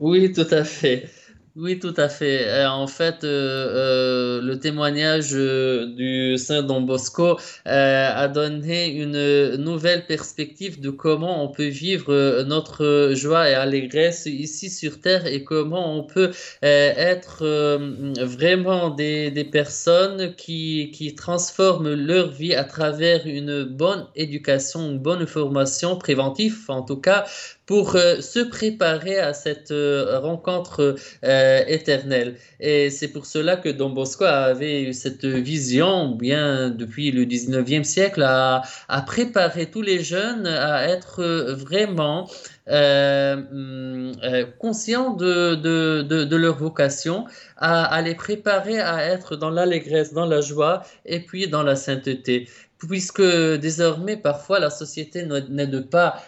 [0.00, 1.10] Oui, tout à fait.
[1.56, 2.48] Oui, tout à fait.
[2.48, 10.04] Euh, en fait, euh, euh, le témoignage du Saint Don Bosco a donné une nouvelle
[10.06, 15.96] perspective de comment on peut vivre notre joie et allégresse ici sur Terre et comment
[15.96, 17.44] on peut être
[18.24, 24.98] vraiment des, des personnes qui, qui transforment leur vie à travers une bonne éducation, une
[24.98, 27.24] bonne formation préventive, en tout cas,
[27.66, 32.36] pour euh, se préparer à cette euh, rencontre euh, éternelle.
[32.60, 37.84] Et c'est pour cela que Don Bosco avait eu cette vision, bien depuis le 19e
[37.84, 38.62] siècle, à,
[39.06, 41.22] préparer tous les jeunes à être
[41.52, 42.28] vraiment
[42.68, 44.12] euh,
[44.58, 50.40] conscients de, de, de, leur vocation, à, les préparer à être dans l'allégresse, dans la
[50.40, 52.48] joie et puis dans la sainteté.
[52.78, 56.22] Puisque désormais, parfois, la société n'aide pas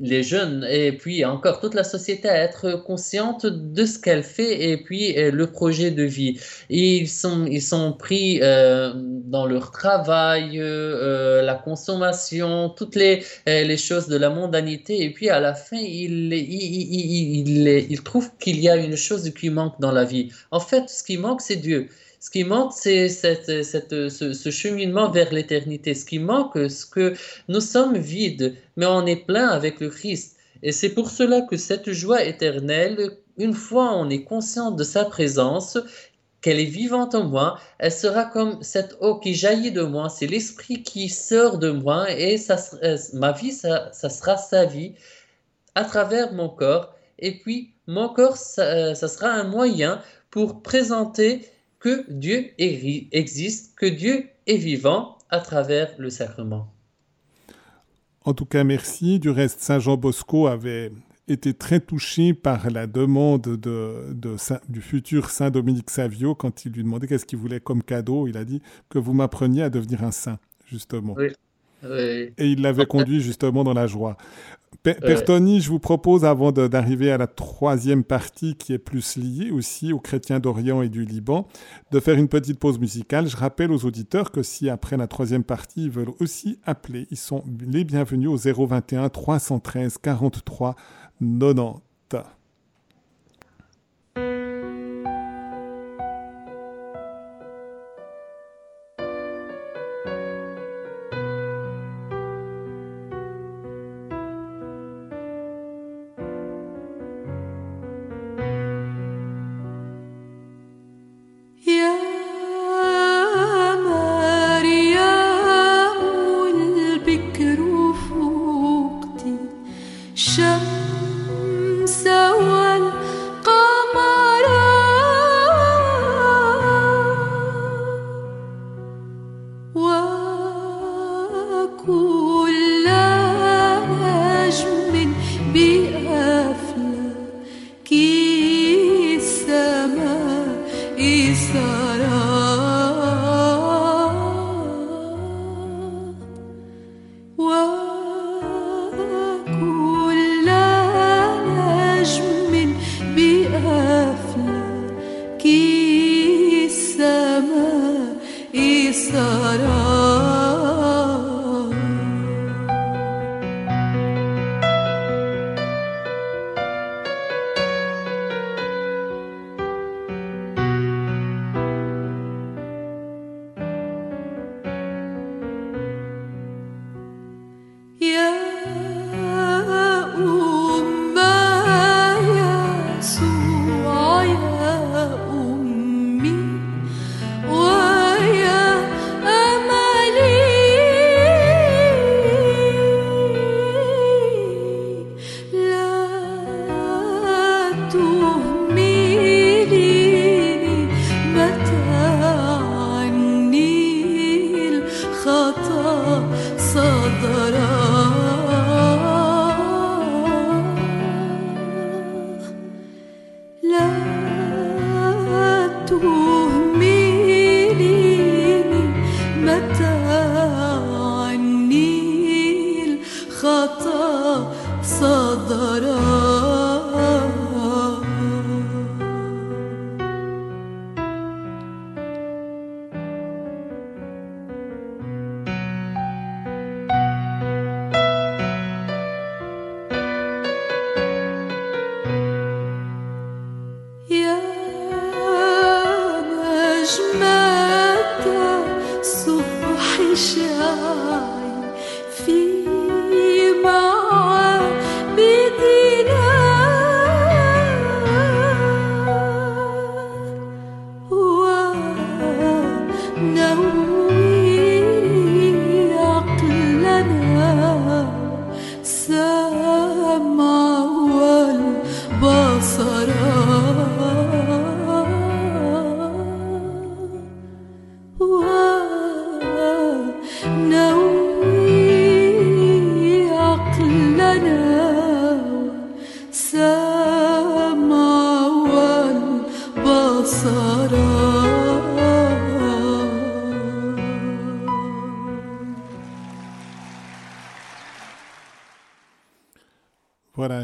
[0.00, 4.70] les jeunes et puis encore toute la société à être consciente de ce qu'elle fait
[4.70, 6.38] et puis euh, le projet de vie.
[6.70, 13.76] ils sont, ils sont pris euh, dans leur travail, euh, la consommation, toutes les, les
[13.76, 18.60] choses de la mondanité et puis à la fin, ils, ils, ils, ils trouvent qu'il
[18.60, 20.30] y a une chose qui manque dans la vie.
[20.50, 21.88] En fait, ce qui manque, c'est Dieu.
[22.20, 23.46] Ce qui manque, c'est cette,
[24.08, 25.94] ce, cheminement vers l'éternité.
[25.94, 27.14] Ce qui manque, c'est que
[27.48, 30.36] nous sommes vides, mais on est plein avec le Christ.
[30.62, 35.04] Et c'est pour cela que cette joie éternelle, une fois on est conscient de sa
[35.04, 35.78] présence,
[36.40, 40.26] qu'elle est vivante en moi, elle sera comme cette eau qui jaillit de moi, c'est
[40.26, 42.38] l'esprit qui sort de moi et
[42.82, 44.94] euh, ma vie, ça, sera sa vie
[45.74, 46.94] à travers mon corps.
[47.18, 50.00] Et puis, mon corps, ça, euh, ça sera un moyen
[50.30, 51.44] pour présenter
[51.78, 56.72] que Dieu existe, que Dieu est vivant à travers le sacrement.
[58.24, 59.18] En tout cas, merci.
[59.18, 60.92] Du reste, Saint Jean Bosco avait
[61.28, 64.14] était très touché par la demande de,
[64.68, 68.26] du futur saint Dominique Savio quand il lui demandait qu'est-ce qu'il voulait comme cadeau.
[68.26, 71.16] Il a dit que vous m'appreniez à devenir un saint, justement.
[71.84, 74.16] Et il l'avait conduit justement dans la joie.
[74.82, 79.50] Père Tony, je vous propose, avant d'arriver à la troisième partie qui est plus liée
[79.50, 81.46] aussi aux chrétiens d'Orient et du Liban,
[81.90, 83.28] de faire une petite pause musicale.
[83.28, 87.18] Je rappelle aux auditeurs que si après la troisième partie, ils veulent aussi appeler, ils
[87.18, 90.76] sont les bienvenus au 021 313 43
[91.20, 91.87] 90.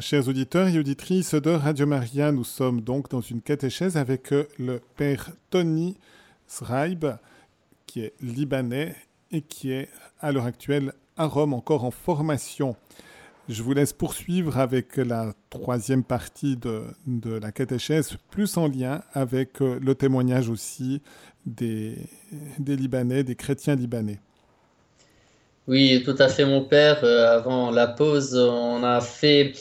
[0.05, 4.47] Chers auditeurs et auditrices de Radio Maria, nous sommes donc dans une catéchèse avec euh,
[4.59, 5.97] le père Tony
[6.47, 7.07] Sraib,
[7.87, 8.95] qui est libanais
[9.33, 9.89] et qui est
[10.21, 12.77] à l'heure actuelle à Rome, encore en formation.
[13.49, 19.01] Je vous laisse poursuivre avec la troisième partie de, de la catéchèse, plus en lien
[19.15, 21.01] avec euh, le témoignage aussi
[21.47, 21.97] des,
[22.59, 24.21] des Libanais, des chrétiens libanais.
[25.67, 27.03] Oui, tout à fait, mon père.
[27.05, 29.55] Euh, avant la pause, on a fait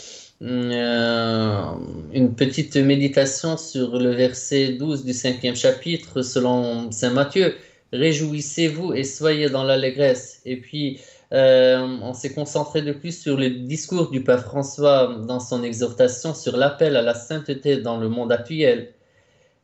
[0.43, 7.55] une petite méditation sur le verset 12 du cinquième chapitre selon Saint Matthieu.
[7.93, 10.41] Réjouissez-vous et soyez dans l'allégresse.
[10.45, 10.99] Et puis,
[11.31, 16.33] euh, on s'est concentré de plus sur le discours du Pape François dans son exhortation
[16.33, 18.93] sur l'appel à la sainteté dans le monde actuel.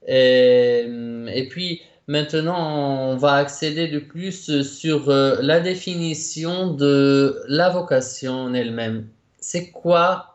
[0.08, 0.86] Et,
[1.34, 8.34] et, puis, maintenant, on va accéder de plus sur euh, la définition de la vocation
[8.34, 9.08] en elle-même.
[9.40, 10.29] C'est quoi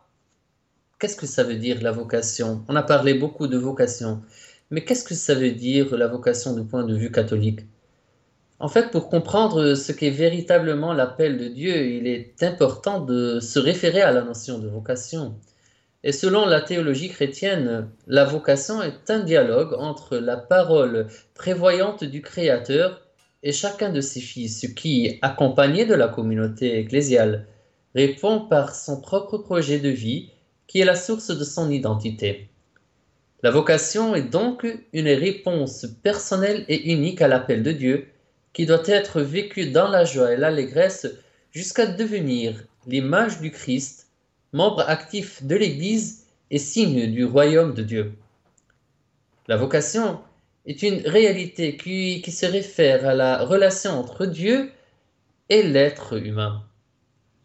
[0.98, 2.64] qu'est-ce que ça veut dire la vocation?
[2.68, 4.22] On a parlé beaucoup de vocation,
[4.70, 7.60] mais qu'est-ce que ça veut dire la vocation du point de vue catholique?
[8.60, 13.58] En fait, pour comprendre ce qu'est véritablement l'appel de Dieu, il est important de se
[13.58, 15.34] référer à la notion de vocation.
[16.02, 22.22] Et selon la théologie chrétienne, la vocation est un dialogue entre la parole prévoyante du
[22.22, 23.00] Créateur
[23.42, 27.46] et chacun de ses fils, qui, accompagné de la communauté ecclésiale,
[27.94, 30.30] répond par son propre projet de vie,
[30.74, 32.48] qui est la source de son identité.
[33.44, 38.08] La vocation est donc une réponse personnelle et unique à l'appel de Dieu,
[38.52, 41.06] qui doit être vécue dans la joie et l'allégresse
[41.52, 44.08] jusqu'à devenir l'image du Christ
[44.52, 48.12] membre actif de l'Église et signe du royaume de Dieu.
[49.46, 50.18] La vocation
[50.66, 54.72] est une réalité qui, qui se réfère à la relation entre Dieu
[55.50, 56.64] et l'être humain.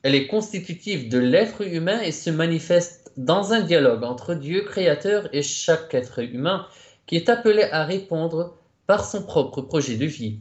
[0.01, 5.27] Elle est constitutive de l'être humain et se manifeste dans un dialogue entre Dieu créateur
[5.33, 6.65] et chaque être humain
[7.05, 8.55] qui est appelé à répondre
[8.87, 10.39] par son propre projet de vie.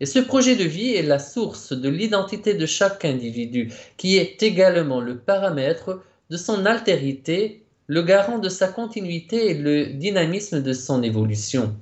[0.00, 4.42] Et ce projet de vie est la source de l'identité de chaque individu, qui est
[4.42, 6.00] également le paramètre
[6.30, 11.76] de son altérité, le garant de sa continuité et le dynamisme de son évolution.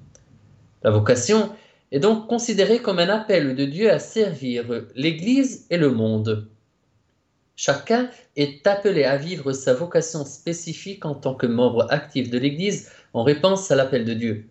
[0.82, 1.50] La vocation
[1.92, 4.64] est donc considérée comme un appel de Dieu à servir
[4.96, 6.48] l'Église et le monde.
[7.56, 12.90] Chacun est appelé à vivre sa vocation spécifique en tant que membre actif de l'Église
[13.12, 14.46] en réponse à l'appel de Dieu.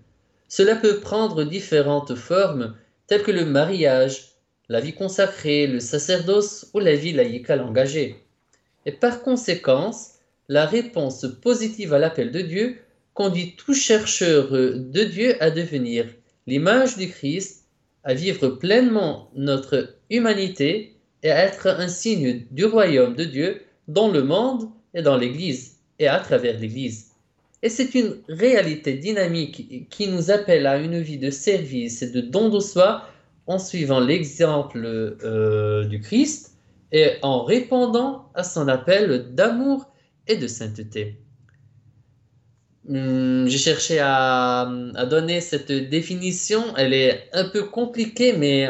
[0.48, 2.76] Cela peut prendre différentes formes
[3.08, 4.36] telles que le mariage,
[4.70, 8.24] la vie consacrée, le sacerdoce ou la vie laïcale engagée.
[8.86, 10.14] Et par conséquence,
[10.48, 12.78] la réponse positive à l'appel de Dieu
[13.14, 16.06] conduit tout chercheur de Dieu à devenir
[16.48, 17.66] l'image du Christ,
[18.04, 20.93] à vivre pleinement notre humanité
[21.24, 25.78] et à être un signe du royaume de Dieu dans le monde et dans l'Église
[26.00, 27.12] et à travers l'Église.
[27.62, 32.20] Et c'est une réalité dynamique qui nous appelle à une vie de service et de
[32.20, 33.08] don de soi
[33.48, 36.58] en suivant l'exemple euh, du Christ
[36.92, 39.90] et en répondant à son appel d'amour
[40.28, 41.18] et de sainteté.
[42.86, 44.70] Hmm, j'ai cherché à,
[45.10, 48.68] donner cette définition, elle est un peu compliquée, mais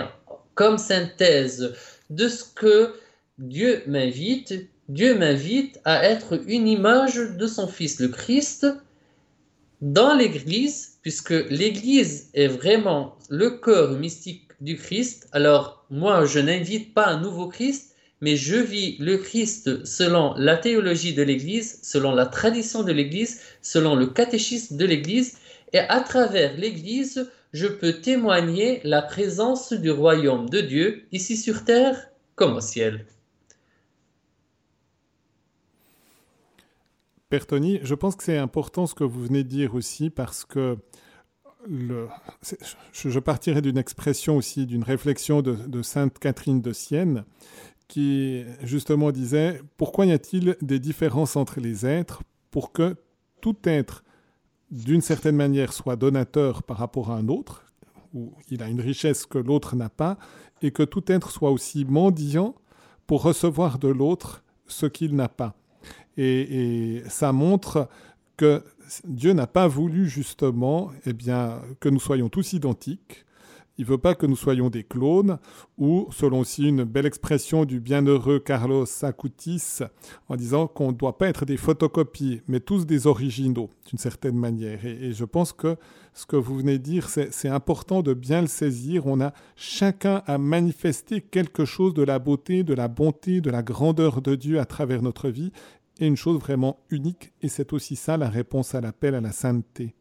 [0.54, 1.74] comme synthèse
[2.16, 2.94] de ce que
[3.38, 4.54] Dieu m'invite,
[4.90, 8.68] Dieu m'invite à être une image de son Fils, le Christ,
[9.82, 15.28] dans l'Église, puisque l'Église est vraiment le corps mystique du Christ.
[15.32, 20.56] Alors moi, je n'invite pas un nouveau Christ, mais je vis le Christ selon la
[20.56, 25.38] théologie de l'Église, selon la tradition de l'Église, selon le catéchisme de l'Église,
[25.74, 31.64] et à travers l'Église, je peux témoigner la présence du royaume de Dieu ici sur
[31.64, 33.06] terre comme au ciel.
[37.30, 40.46] Père Tony, je pense que c'est important ce que vous venez de dire aussi parce
[40.46, 40.78] que
[41.68, 47.24] je partirai d'une expression aussi, d'une réflexion de, Sainte Catherine de Sienne,
[47.88, 52.96] qui justement disait Pourquoi y a-t-il des différences entre les êtres pour que
[53.42, 54.04] tout être,
[54.74, 57.64] d'une certaine manière, soit donateur par rapport à un autre,
[58.14, 60.18] où il a une richesse que l'autre n'a pas,
[60.64, 62.56] et que tout être soit aussi mendiant
[63.06, 65.56] pour recevoir de l'autre ce qu'il n'a pas.
[66.18, 67.88] Et, et, ça montre
[68.36, 68.64] que
[69.06, 73.26] Dieu n'a pas voulu justement eh bien, que nous soyons tous identiques,
[73.78, 75.40] il ne veut pas que nous soyons des clones,
[75.78, 79.80] ou, selon aussi une belle expression du bienheureux Carlos Acutis,
[80.30, 84.38] en disant qu'on ne doit pas être des photocopies, mais tous des originaux, d'une certaine
[84.38, 84.86] manière.
[84.86, 85.76] Et, et, je pense que
[86.14, 89.08] ce que vous venez de dire, c'est important de bien le saisir.
[89.08, 93.64] On a chacun à manifester quelque chose de la beauté, de la bonté, de la
[93.64, 95.52] grandeur de Dieu à travers notre vie,
[96.00, 99.32] et une chose vraiment unique, et c'est aussi ça la réponse à l'appel à la
[99.32, 99.94] sainteté.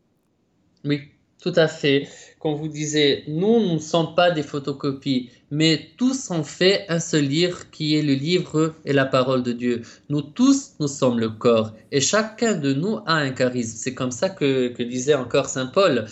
[0.85, 1.01] Oui,
[1.43, 2.09] tout à fait.
[2.39, 6.99] Comme vous disiez, nous, nous ne sommes pas des photocopies, mais tous ont fait un
[6.99, 9.83] seul livre qui est le livre et la parole de Dieu.
[10.09, 13.77] Nous tous, nous sommes le corps et chacun de nous a un charisme.
[13.77, 16.07] C'est comme ça que, que disait encore Saint Paul.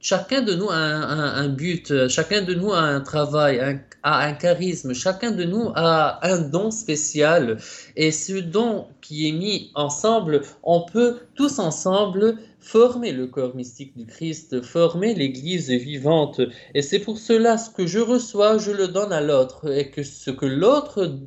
[0.00, 3.60] Chacun de nous a un, un, but, chacun de nous a un travail,
[4.02, 7.58] a un charisme, chacun de nous a un don spécial.
[7.94, 13.96] Et ce don qui est mis ensemble, on peut tous ensemble former le corps mystique
[13.96, 16.40] du Christ, former l'Église vivante.
[16.74, 20.02] Et c'est pour cela ce que je reçois, je le donne à l'autre, et que
[20.02, 21.18] ce que l'autre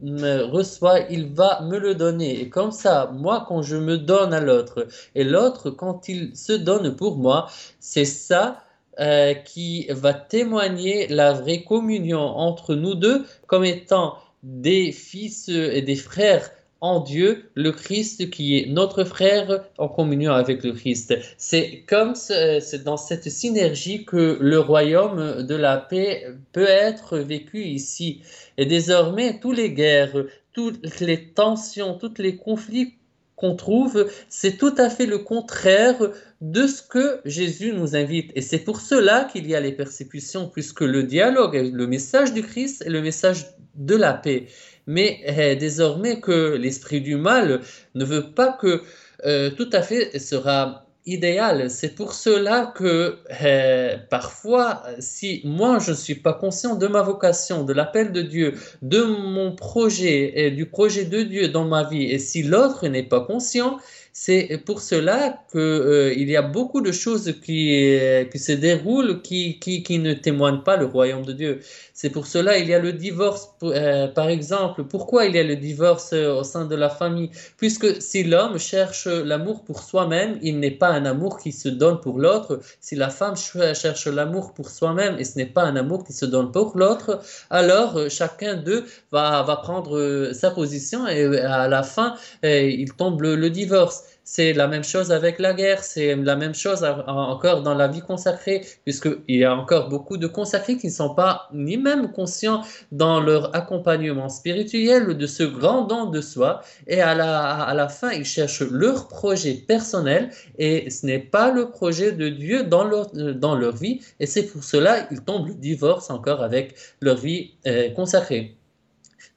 [0.51, 2.39] reçoit, il va me le donner.
[2.39, 6.53] Et comme ça, moi, quand je me donne à l'autre, et l'autre, quand il se
[6.53, 7.47] donne pour moi,
[7.79, 8.63] c'est ça
[8.99, 15.81] euh, qui va témoigner la vraie communion entre nous deux comme étant des fils et
[15.81, 16.49] des frères
[16.85, 21.17] en Dieu le Christ qui est notre frère en communion avec le Christ.
[21.37, 27.63] C'est comme c'est dans cette synergie que le royaume de la paix peut être vécu
[27.63, 28.21] ici.
[28.57, 32.93] Et désormais, toutes les guerres, toutes les tensions, tous les conflits
[33.35, 35.97] qu'on trouve, c'est tout à fait le contraire
[36.39, 38.31] de ce que Jésus nous invite.
[38.35, 42.43] Et c'est pour cela qu'il y a les persécutions, puisque le dialogue, le message du
[42.43, 44.47] Christ est le message de la paix.
[44.87, 47.61] Mais eh, désormais que l'esprit du mal
[47.95, 48.81] ne veut pas que
[49.25, 51.69] euh, tout à fait sera idéal.
[51.69, 57.01] C'est pour cela que euh, parfois, si moi je ne suis pas conscient de ma
[57.01, 61.83] vocation, de l'appel de Dieu, de mon projet et du projet de Dieu dans ma
[61.83, 63.77] vie, et si l'autre n'est pas conscient,
[64.17, 69.59] c'est pour cela qu'il euh, y a beaucoup de choses qui, euh, se déroulent qui,
[69.99, 71.59] ne témoignent pas le royaume de Dieu.
[71.97, 74.83] C'est pour cela il y a le divorce, euh, par exemple.
[74.83, 77.31] Pourquoi il y a le divorce au sein de la famille?
[77.55, 82.01] Puisque si l'homme cherche l'amour pour soi-même, il n'est pas un amour qui se donne
[82.01, 82.59] pour l'autre.
[82.81, 86.25] Si la femme cherche l'amour pour soi-même et ce n'est pas un amour qui se
[86.25, 88.83] donne pour l'autre, alors chacun d'eux
[89.13, 94.03] va prendre sa position et à la fin, il tombe le divorce.
[94.27, 98.01] C'est la même chose avec la guerre, c'est la même chose encore dans la vie
[98.01, 102.63] consacrée, puisqu'il y a encore beaucoup de consacrés qui ne sont pas ni même conscients
[102.91, 108.25] dans leur accompagnement spirituel de ce grand don de soi, et à la, fin, ils
[108.25, 113.75] cherchent leur projet personnel, et ce n'est pas le projet de Dieu dans leur, leur
[113.75, 118.57] vie, et c'est pour cela qu'ils tombent le divorce encore avec leur vie euh, consacrée.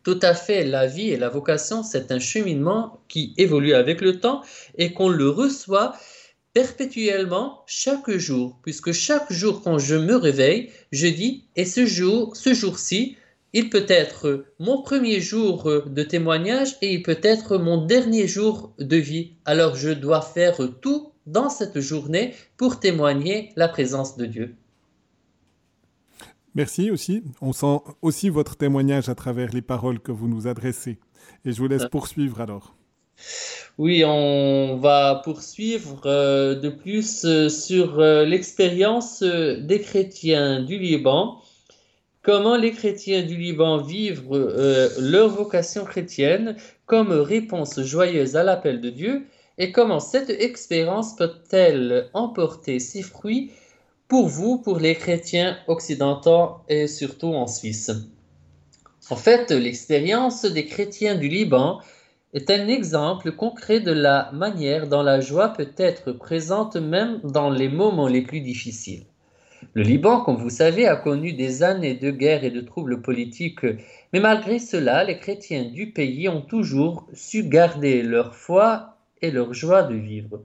[0.08, 4.20] Tout à fait, la vie et la vocation, c'est un cheminement qui évolue avec le
[4.20, 4.40] temps
[4.78, 5.94] et qu'on le reçoit
[6.54, 12.34] perpétuellement chaque jour, puisque chaque jour quand je me réveille, je dis, et ce jour,
[12.34, 13.18] ce jour-ci,
[13.52, 18.72] il peut être mon premier jour de témoignage et il peut être mon dernier jour
[18.78, 19.32] de vie.
[19.44, 24.54] Alors je dois faire tout dans cette journée pour témoigner la présence de Dieu.
[26.54, 27.22] Merci aussi.
[27.40, 30.98] On sent aussi votre témoignage à travers les paroles que vous nous adressez.
[31.44, 32.74] Et je vous laisse poursuivre alors.
[33.78, 41.40] Oui, on va poursuivre euh, de plus euh, sur euh, l'expérience des chrétiens du Liban.
[42.22, 44.28] Comment les chrétiens du Liban vivent
[44.98, 49.26] leur vocation chrétienne comme réponse joyeuse à l'appel de Dieu
[49.56, 53.52] et comment cette expérience peut-elle emporter ses fruits
[54.08, 57.90] pour vous, pour les chrétiens occidentaux et surtout en Suisse.
[59.10, 61.80] En fait, l'expérience des chrétiens du Liban
[62.32, 67.50] est un exemple concret de la manière dont la joie peut être présente même dans
[67.50, 69.04] les moments les plus difficiles.
[69.74, 73.64] Le Liban, comme vous savez, a connu des années de guerre et de troubles politiques,
[74.12, 79.52] mais malgré cela, les chrétiens du pays ont toujours su garder leur foi et leur
[79.52, 80.40] joie de vivre.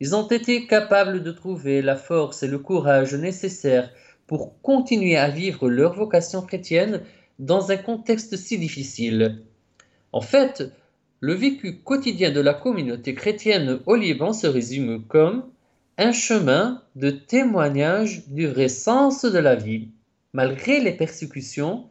[0.00, 3.90] Ils ont été capables de trouver la force et le courage nécessaires
[4.26, 7.02] pour continuer à vivre leur vocation chrétienne
[7.38, 9.42] dans un contexte si difficile.
[10.12, 10.70] En fait,
[11.20, 15.44] le vécu quotidien de la communauté chrétienne au Liban se résume comme
[15.96, 19.88] un chemin de témoignage du vrai sens de la vie.
[20.32, 21.88] Malgré les persécutions,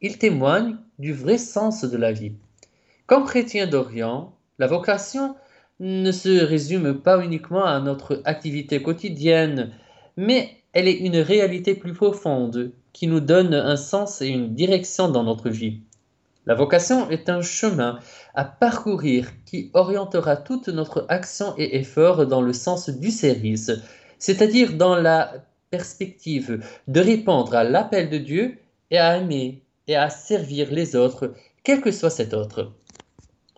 [0.00, 2.32] il témoigne du vrai sens de la vie.
[3.06, 5.34] Comme chrétien d'Orient, la vocation
[5.80, 9.72] ne se résume pas uniquement à notre activité quotidienne,
[10.16, 15.08] mais elle est une réalité plus profonde qui nous donne un sens et une direction
[15.08, 15.80] dans notre vie.
[16.46, 17.98] La vocation est un chemin
[18.34, 23.70] à parcourir qui orientera toute notre action et effort dans le sens du service,
[24.18, 25.32] c'est-à-dire dans la
[25.70, 28.58] perspective de répondre à l'appel de Dieu
[28.90, 32.72] et à aimer et à servir les autres, quel que soit cet autre.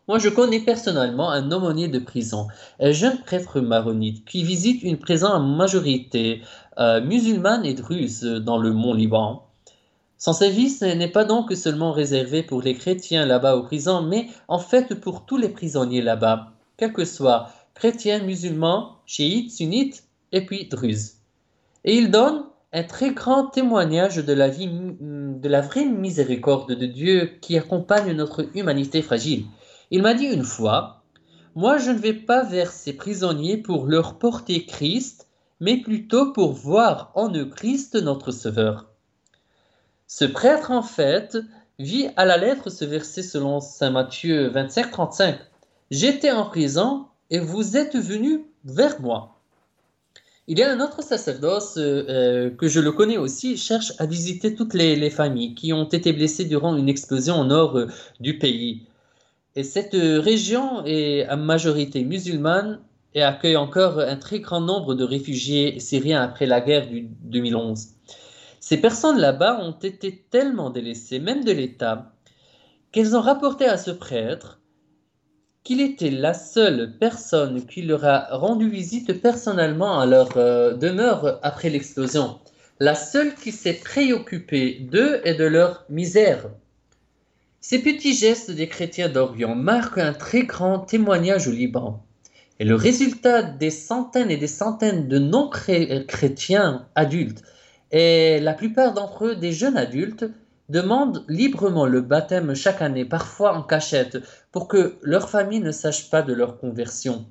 [0.09, 2.46] Moi, je connais personnellement un aumônier de prison,
[2.78, 6.42] un jeune prêtre maronite, qui visite une prison en majorité
[6.78, 9.42] euh, musulmane et druze dans le Mont Liban.
[10.16, 14.61] Son service n'est pas donc seulement réservé pour les chrétiens là-bas aux prisons, mais en
[14.61, 20.68] fait pour tous les prisonniers là-bas, quels que soient chrétiens, musulmans, chiites, sunnites et puis
[20.68, 21.16] druzes.
[21.84, 26.86] Et il donne un très grand témoignage de la vie, de la vraie miséricorde de
[26.86, 29.46] Dieu qui accompagne notre humanité fragile.
[29.91, 31.03] Il m'a dit une fois,
[31.55, 35.28] Moi je ne vais pas vers ces prisonniers pour leur porter Christ,
[35.61, 38.87] mais plutôt pour voir en eux Christ notre Sauveur.
[40.07, 41.37] Ce prêtre, en fait,
[41.78, 45.39] vit à la lettre ce verset selon Saint Matthieu 25, 35.
[45.91, 49.41] J'étais en prison et vous êtes venu vers moi.
[50.49, 54.55] Il y a un autre sacerdoce euh, que je le connais aussi, cherche à visiter
[54.55, 57.89] toutes les, familles qui ont été blessées durant une explosion au nord euh,
[58.20, 58.87] du pays.
[59.57, 62.80] Et cette région est à majorité musulmane
[63.14, 67.86] et accueille encore un très grand nombre de réfugiés syriens après la guerre du 2011.
[68.61, 72.12] Ces personnes là-bas ont été tellement délaissées, même de l'État,
[72.92, 74.61] qu'elles ont rapporté à ce prêtre
[75.64, 81.40] qu'il était la seule personne qui leur a rendu visite personnellement à leur euh, demeure
[81.42, 82.38] après l'explosion,
[82.78, 86.50] la seule qui s'est préoccupée d'eux et de leur misère.
[87.68, 92.00] Ces petits gestes des chrétiens d'Orient marquent un très grand témoignage au Liban.
[92.60, 97.42] Et le résultat des centaines et des centaines de non-chrétiens adultes,
[97.90, 100.26] et la plupart d'entre eux des jeunes adultes,
[100.68, 104.18] demandent librement le baptême chaque année, parfois en cachette,
[104.52, 107.26] pour que leur famille ne sache pas de leur conversion.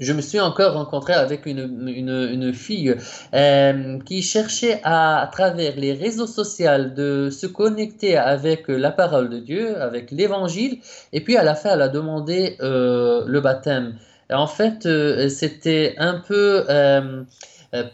[0.00, 2.96] Je me suis encore rencontré avec une, une, fille
[3.32, 9.38] euh, qui cherchait à, travers les réseaux sociaux de se connecter avec la parole de
[9.38, 10.78] Dieu, avec l'évangile,
[11.12, 13.96] et puis à la fin, elle a demandé euh, le baptême.
[14.32, 16.64] En fait, euh, c'était un peu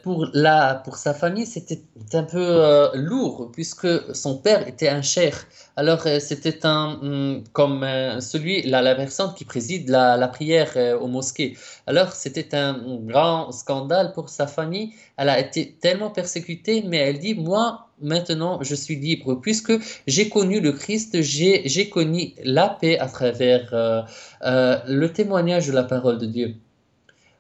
[0.03, 1.81] pour, la, pour sa famille, c'était
[2.13, 5.47] un peu lourd puisque son père était un cher.
[5.77, 7.87] Alors, c'était un hum, comme
[8.21, 11.57] celui, la, la, personne qui préside la, la prière aux mosquées.
[11.87, 14.93] Alors, c'était un grand scandale pour sa famille.
[15.17, 19.73] Elle a été tellement persécutée, mais elle dit Moi, maintenant je suis libre, puisque
[20.07, 24.03] j'ai connu le Christ, j'ai connu la paix à travers euh,
[24.43, 26.55] euh, le témoignage de la parole de Dieu.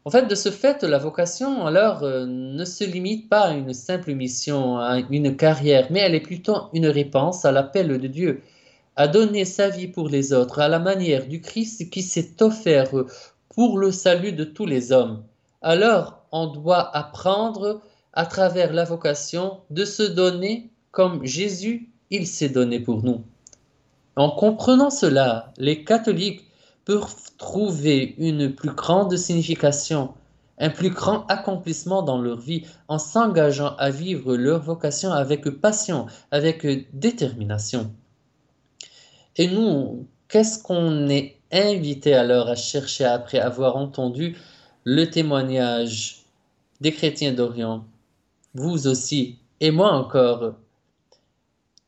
[0.06, 3.74] En fait, de ce fait, la vocation, alors, euh, ne se limite pas à une
[3.74, 8.42] simple mission, à une carrière, mais elle est plutôt une réponse à l'appel de Dieu,
[8.96, 12.90] à donner sa vie pour les autres, à la manière du Christ qui s'est offert
[13.54, 15.22] pour le salut de tous les hommes.
[15.60, 17.82] Alors, on doit apprendre
[18.14, 23.22] à travers la vocation de se donner comme Jésus, il s'est donné pour nous.
[24.16, 26.49] En comprenant cela, les catholiques
[27.38, 30.14] trouver une plus grande signification,
[30.58, 36.06] un plus grand accomplissement dans leur vie en s'engageant à vivre leur vocation avec passion,
[36.30, 37.92] avec détermination.
[39.36, 44.36] Et nous, qu'est-ce qu'on est invité alors à chercher après avoir entendu
[44.84, 46.24] le témoignage
[46.80, 47.84] des chrétiens d'Orient?
[48.54, 50.54] Vous aussi, et moi encore.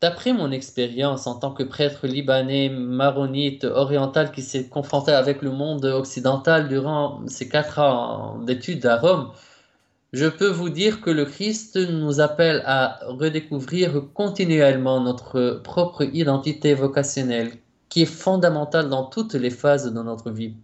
[0.03, 5.53] D'après mon expérience en tant que prêtre libanais, maronite, oriental qui s'est confronté avec le
[5.53, 9.31] monde occidental durant ces quatre ans d'études à Rome,
[10.13, 16.75] je peux vous dire que le Christ nous appelle à redécouvrir continuellement notre propre identité
[16.75, 17.53] vocationnelle,
[17.89, 20.57] qui est fondamentale dans toutes les phases de notre vie.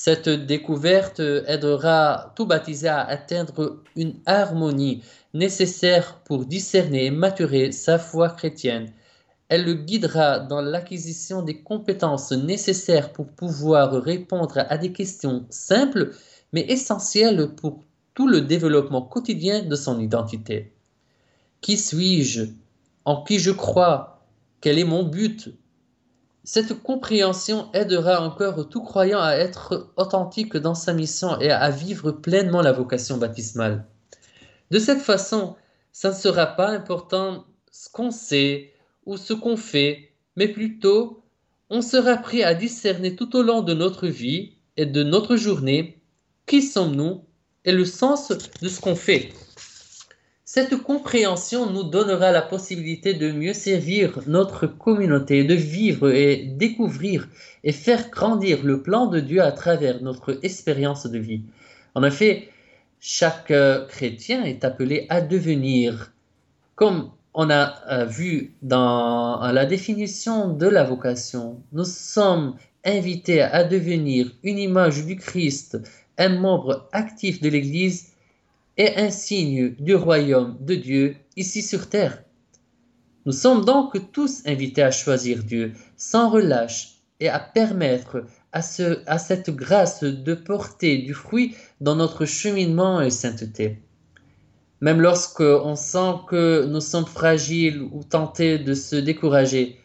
[0.00, 5.02] Cette découverte aidera tout baptisé à atteindre une harmonie
[5.34, 8.92] nécessaire pour discerner et maturer sa foi chrétienne.
[9.48, 16.14] Elle le guidera dans l'acquisition des compétences nécessaires pour pouvoir répondre à des questions simples
[16.52, 17.82] mais essentielles pour
[18.14, 20.74] tout le développement quotidien de son identité.
[21.60, 22.44] Qui suis-je?
[23.04, 24.24] En qui je crois?
[24.60, 25.52] Quel est mon but?
[26.50, 32.10] Cette compréhension aidera encore tout croyant à être authentique dans sa mission et à vivre
[32.10, 33.84] pleinement la vocation baptismale.
[34.70, 35.56] De cette façon,
[35.92, 38.72] ça ne sera pas important ce qu'on sait
[39.04, 41.22] ou ce qu'on fait, mais plutôt
[41.68, 46.00] on sera prêt à discerner tout au long de notre vie et de notre journée
[46.46, 47.24] qui sommes-nous
[47.66, 48.32] et le sens
[48.62, 49.34] de ce qu'on fait.
[50.60, 57.28] Cette compréhension nous donnera la possibilité de mieux servir notre communauté, de vivre et découvrir
[57.62, 61.42] et faire grandir le plan de Dieu à travers notre expérience de vie.
[61.94, 62.48] En effet,
[62.98, 66.12] chaque euh, chrétien est appelé à devenir,
[66.74, 73.62] comme on a euh, vu dans la définition de la vocation, nous sommes invités à
[73.62, 75.78] devenir une image du Christ,
[76.18, 78.08] un membre actif de l'Église
[78.78, 82.22] est un signe du royaume de Dieu ici sur terre.
[83.26, 89.02] Nous sommes donc tous invités à choisir Dieu sans relâche et à permettre à, ce,
[89.06, 93.82] à cette grâce de porter du fruit dans notre cheminement et sainteté.
[94.80, 99.80] Même lorsque on sent que nous sommes fragiles ou tentés de se décourager,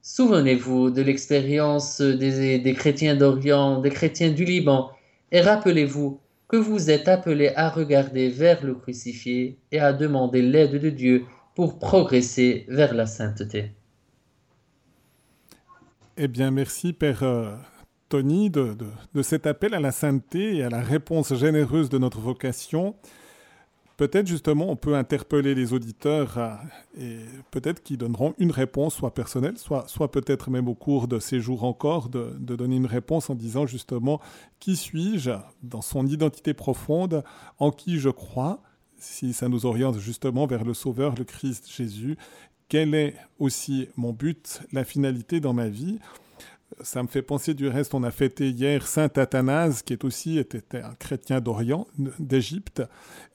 [0.00, 4.90] souvenez-vous de l'expérience des chrétiens d'Orient, des chrétiens du Liban,
[5.32, 10.80] et rappelez-vous que vous êtes appelés à regarder vers le crucifié et à demander l'aide
[10.80, 13.72] de Dieu pour progresser vers la sainteté.
[16.16, 17.54] Eh bien, merci Père euh,
[18.08, 18.76] Tony de,
[19.14, 22.96] de, cet appel à la sainteté et à la réponse généreuse de notre vocation.
[23.98, 26.38] Peut-être justement on peut interpeller les auditeurs
[26.98, 27.18] et
[27.50, 31.40] peut-être qu'ils donneront une réponse, soit personnelle, soit, soit peut-être même au cours de ces
[31.40, 34.20] jours encore, de donner une réponse en disant justement
[34.60, 35.32] qui suis-je
[35.62, 37.22] dans son identité profonde,
[37.58, 38.62] en qui je crois,
[38.96, 42.16] si ça nous oriente justement vers le Sauveur, le Christ Jésus,
[42.68, 45.98] quel est aussi mon but, la finalité dans ma vie.
[46.82, 50.38] Ça me fait penser du reste, on a fêté hier Saint Athanase, qui est aussi
[50.38, 51.86] était un chrétien d'Orient,
[52.18, 52.82] d'Égypte,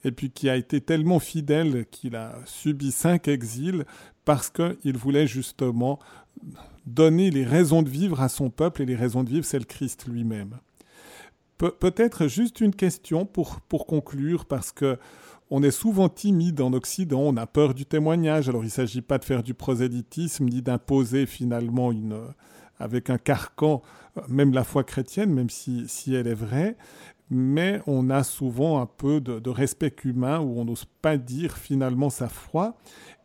[0.04, 3.84] et puis qui a été tellement fidèle qu'il a subi cinq exils
[4.24, 5.98] parce qu'il voulait justement
[6.86, 9.64] donner les raisons de vivre à son peuple, et les raisons de vivre, c'est le
[9.64, 10.58] Christ lui-même.
[11.58, 14.98] peut-être juste une question pour, pour conclure, parce que
[15.50, 18.48] on est souvent timide en Occident, on a peur du témoignage.
[18.48, 22.18] Alors il ne s'agit pas de faire du prosélytisme ni d'imposer finalement une,
[22.78, 23.82] avec un carcan,
[24.28, 26.76] même la foi chrétienne, même si, si elle est vraie,
[27.30, 32.10] mais on a souvent un peu de, respect humain où on n'ose pas dire finalement
[32.10, 32.76] sa foi.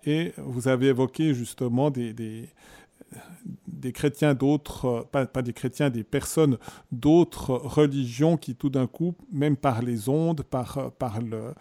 [0.06, 6.58] Et vous avez évoqué justement des, des, chrétiens d'autres, pas, pas, des chrétiens, des personnes
[6.92, 11.54] d'autres religions qui tout d'un coup, même par les ondes, par, par le,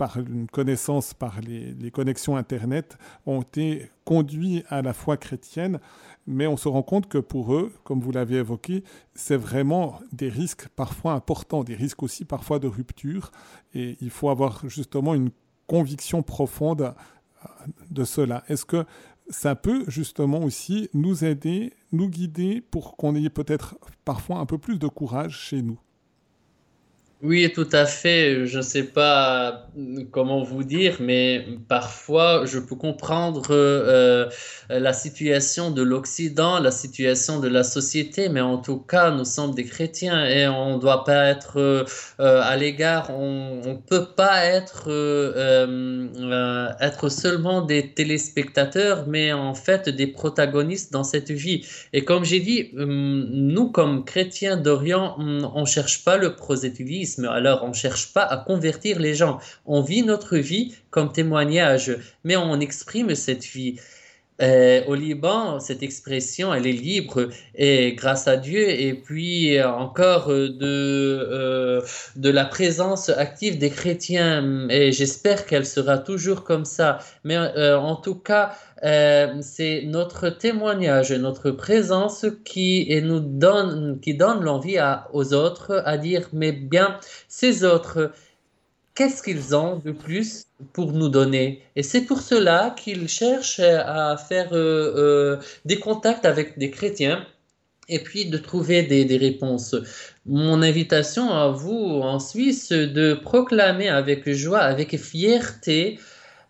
[0.00, 5.78] par une connaissance, par les, connexions Internet, ont été conduits à la foi chrétienne,
[6.26, 10.28] mais on se rend compte que pour eux, comme vous l'avez évoqué, c'est vraiment des
[10.28, 13.30] risques parfois importants, des risques aussi parfois de rupture,
[13.74, 15.30] et il faut avoir justement une
[15.66, 16.82] conviction profonde
[17.44, 17.48] euh,
[17.90, 18.44] de cela.
[18.48, 18.84] Est-ce que
[19.28, 24.58] ça peut justement aussi nous aider, nous guider pour qu'on ait peut-être parfois un peu
[24.58, 25.78] plus de courage chez nous?
[27.22, 28.46] Oui, tout à fait.
[28.46, 29.66] Je ne sais pas
[30.10, 34.26] comment vous dire, mais parfois je peux comprendre euh,
[34.70, 39.54] la situation de l'Occident, la situation de la société, mais en tout cas, nous sommes
[39.54, 41.84] des chrétiens et on ne doit pas être euh,
[42.18, 49.90] à l'égard, on ne peut pas être, euh, être seulement des téléspectateurs, mais en fait
[49.90, 51.66] des protagonistes dans cette vie.
[51.92, 57.62] Et comme j'ai dit, nous, comme chrétiens d'Orient, on ne cherche pas le prosélytisme alors,
[57.64, 59.40] on ne cherche pas à convertir les gens.
[59.66, 63.78] On vit notre vie comme témoignage, mais on exprime cette vie.
[64.42, 70.28] Euh, au Liban, cette expression, elle est libre et grâce à Dieu et puis encore
[70.28, 71.82] de, euh,
[72.16, 77.00] de la présence active des chrétiens et j'espère qu'elle sera toujours comme ça.
[77.24, 78.52] Mais euh, en tout cas,
[79.42, 84.78] c'est notre témoignage, notre présence qui et nous donne, qui donne l'envie
[85.12, 88.10] aux autres à dire mais bien ces autres
[89.00, 90.44] qu'est-ce qu'ils ont de plus
[90.74, 91.62] pour nous donner?
[91.74, 97.26] Et c'est pour cela qu'ils cherchent à faire euh, euh, des contacts avec des chrétiens
[97.88, 99.74] et puis de trouver des, réponses.
[100.26, 105.98] Mon invitation à vous en Suisse de proclamer avec joie, avec fierté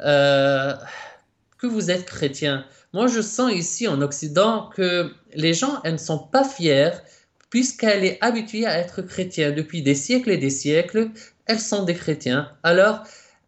[0.01, 0.75] euh,
[1.57, 2.65] que vous êtes chrétien.
[2.93, 6.91] Moi, je sens ici en Occident que les gens elles ne sont pas fiers
[7.49, 11.11] puisqu'elle est habituée à être chrétienne depuis des siècles et des siècles
[11.51, 12.49] elles sont des chrétiens.
[12.63, 13.03] Alors,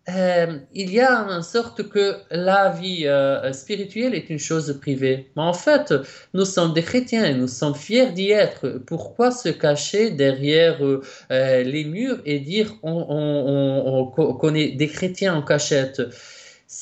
[0.08, 5.30] euh, il y a une sorte que la vie euh, spirituelle est une chose privée.
[5.36, 5.94] Mais en fait,
[6.34, 8.80] nous sommes des chrétiens et nous sommes fiers d'y être.
[8.86, 14.88] Pourquoi se cacher derrière euh, les murs et dire on, on, on, on, est des
[14.88, 16.02] chrétiens en cachette?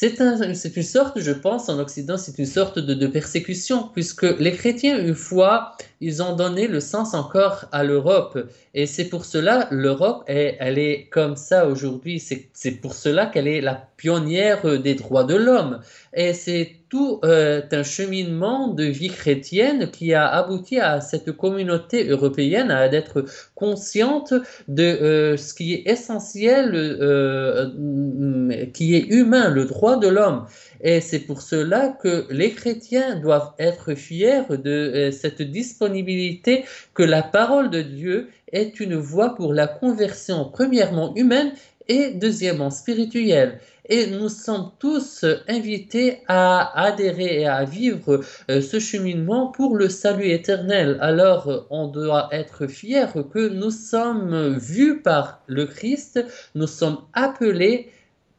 [0.03, 4.23] C'est un, une sorte, je pense, en Occident, c'est une sorte de, de, persécution, puisque
[4.23, 8.39] les chrétiens, une fois, ils ont donné le sens encore à l'Europe.
[8.73, 12.19] Et c'est pour cela, l'Europe, elle est comme ça aujourd'hui.
[12.19, 15.81] C'est pour cela qu'elle est la pionnière des droits de l'homme.
[16.13, 22.09] Et c'est tout euh, un cheminement de vie chrétienne qui a abouti à cette communauté
[22.09, 24.35] européenne à être consciente
[24.67, 30.47] de euh, ce qui est essentiel, euh, qui est humain, le droit de l'homme.
[30.81, 37.23] Et c'est pour cela que les chrétiens doivent être fiers de cette disponibilité que la
[37.23, 41.53] parole de Dieu est une voie pour la conversion, premièrement humaine
[41.87, 43.61] et deuxièmement spirituelle.
[43.93, 49.89] Et nous sommes tous invités à adhérer et à vivre euh, ce cheminement pour le
[49.89, 50.97] salut éternel.
[51.01, 56.25] Alors, on doit être fiers que nous sommes vus par le Christ,
[56.55, 57.91] nous sommes appelés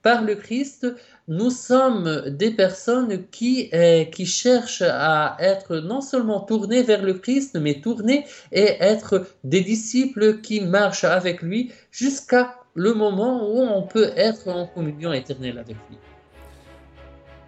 [0.02, 0.88] par le Christ,
[1.28, 7.16] nous sommes des personnes qui, euh, qui cherchent à être non seulement tournées vers le
[7.16, 13.59] Christ, mais tournées et être des disciples qui marchent avec lui jusqu'à le moment où
[13.59, 15.97] on peut être en communion éternelle avec lui.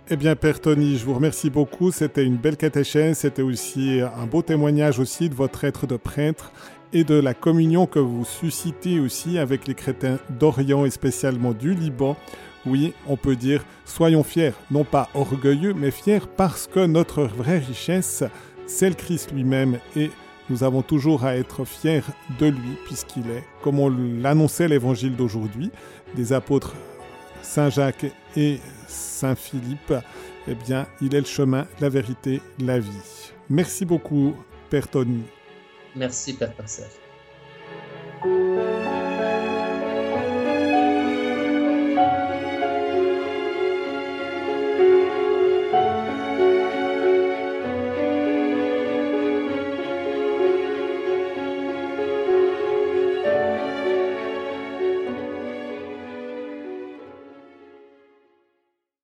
[0.09, 1.91] Eh bien, Père Tony, je vous remercie beaucoup.
[1.91, 3.19] C'était une belle catéchèse.
[3.19, 6.51] C'était aussi un beau témoignage aussi de votre être de prêtre
[6.91, 11.73] et de la communion que vous suscitez aussi avec les chrétiens d'Orient et spécialement du
[11.73, 12.17] Liban.
[12.65, 17.59] Oui, on peut dire soyons fiers, non pas orgueilleux, mais fiers parce que notre vraie
[17.59, 18.23] richesse,
[18.67, 20.11] c'est le Christ lui-même et
[20.49, 22.03] nous avons toujours à être fiers
[22.39, 25.71] de lui puisqu'il est, comme on l'annonçait l'évangile d'aujourd'hui,
[26.15, 26.75] des apôtres
[27.41, 29.93] Saint Jacques et Saint Philippe,
[30.47, 33.31] eh bien, il est le chemin, la vérité, la vie.
[33.49, 34.33] Merci beaucoup,
[34.69, 35.23] Père Tony.
[35.95, 36.89] Merci, Père Pascal.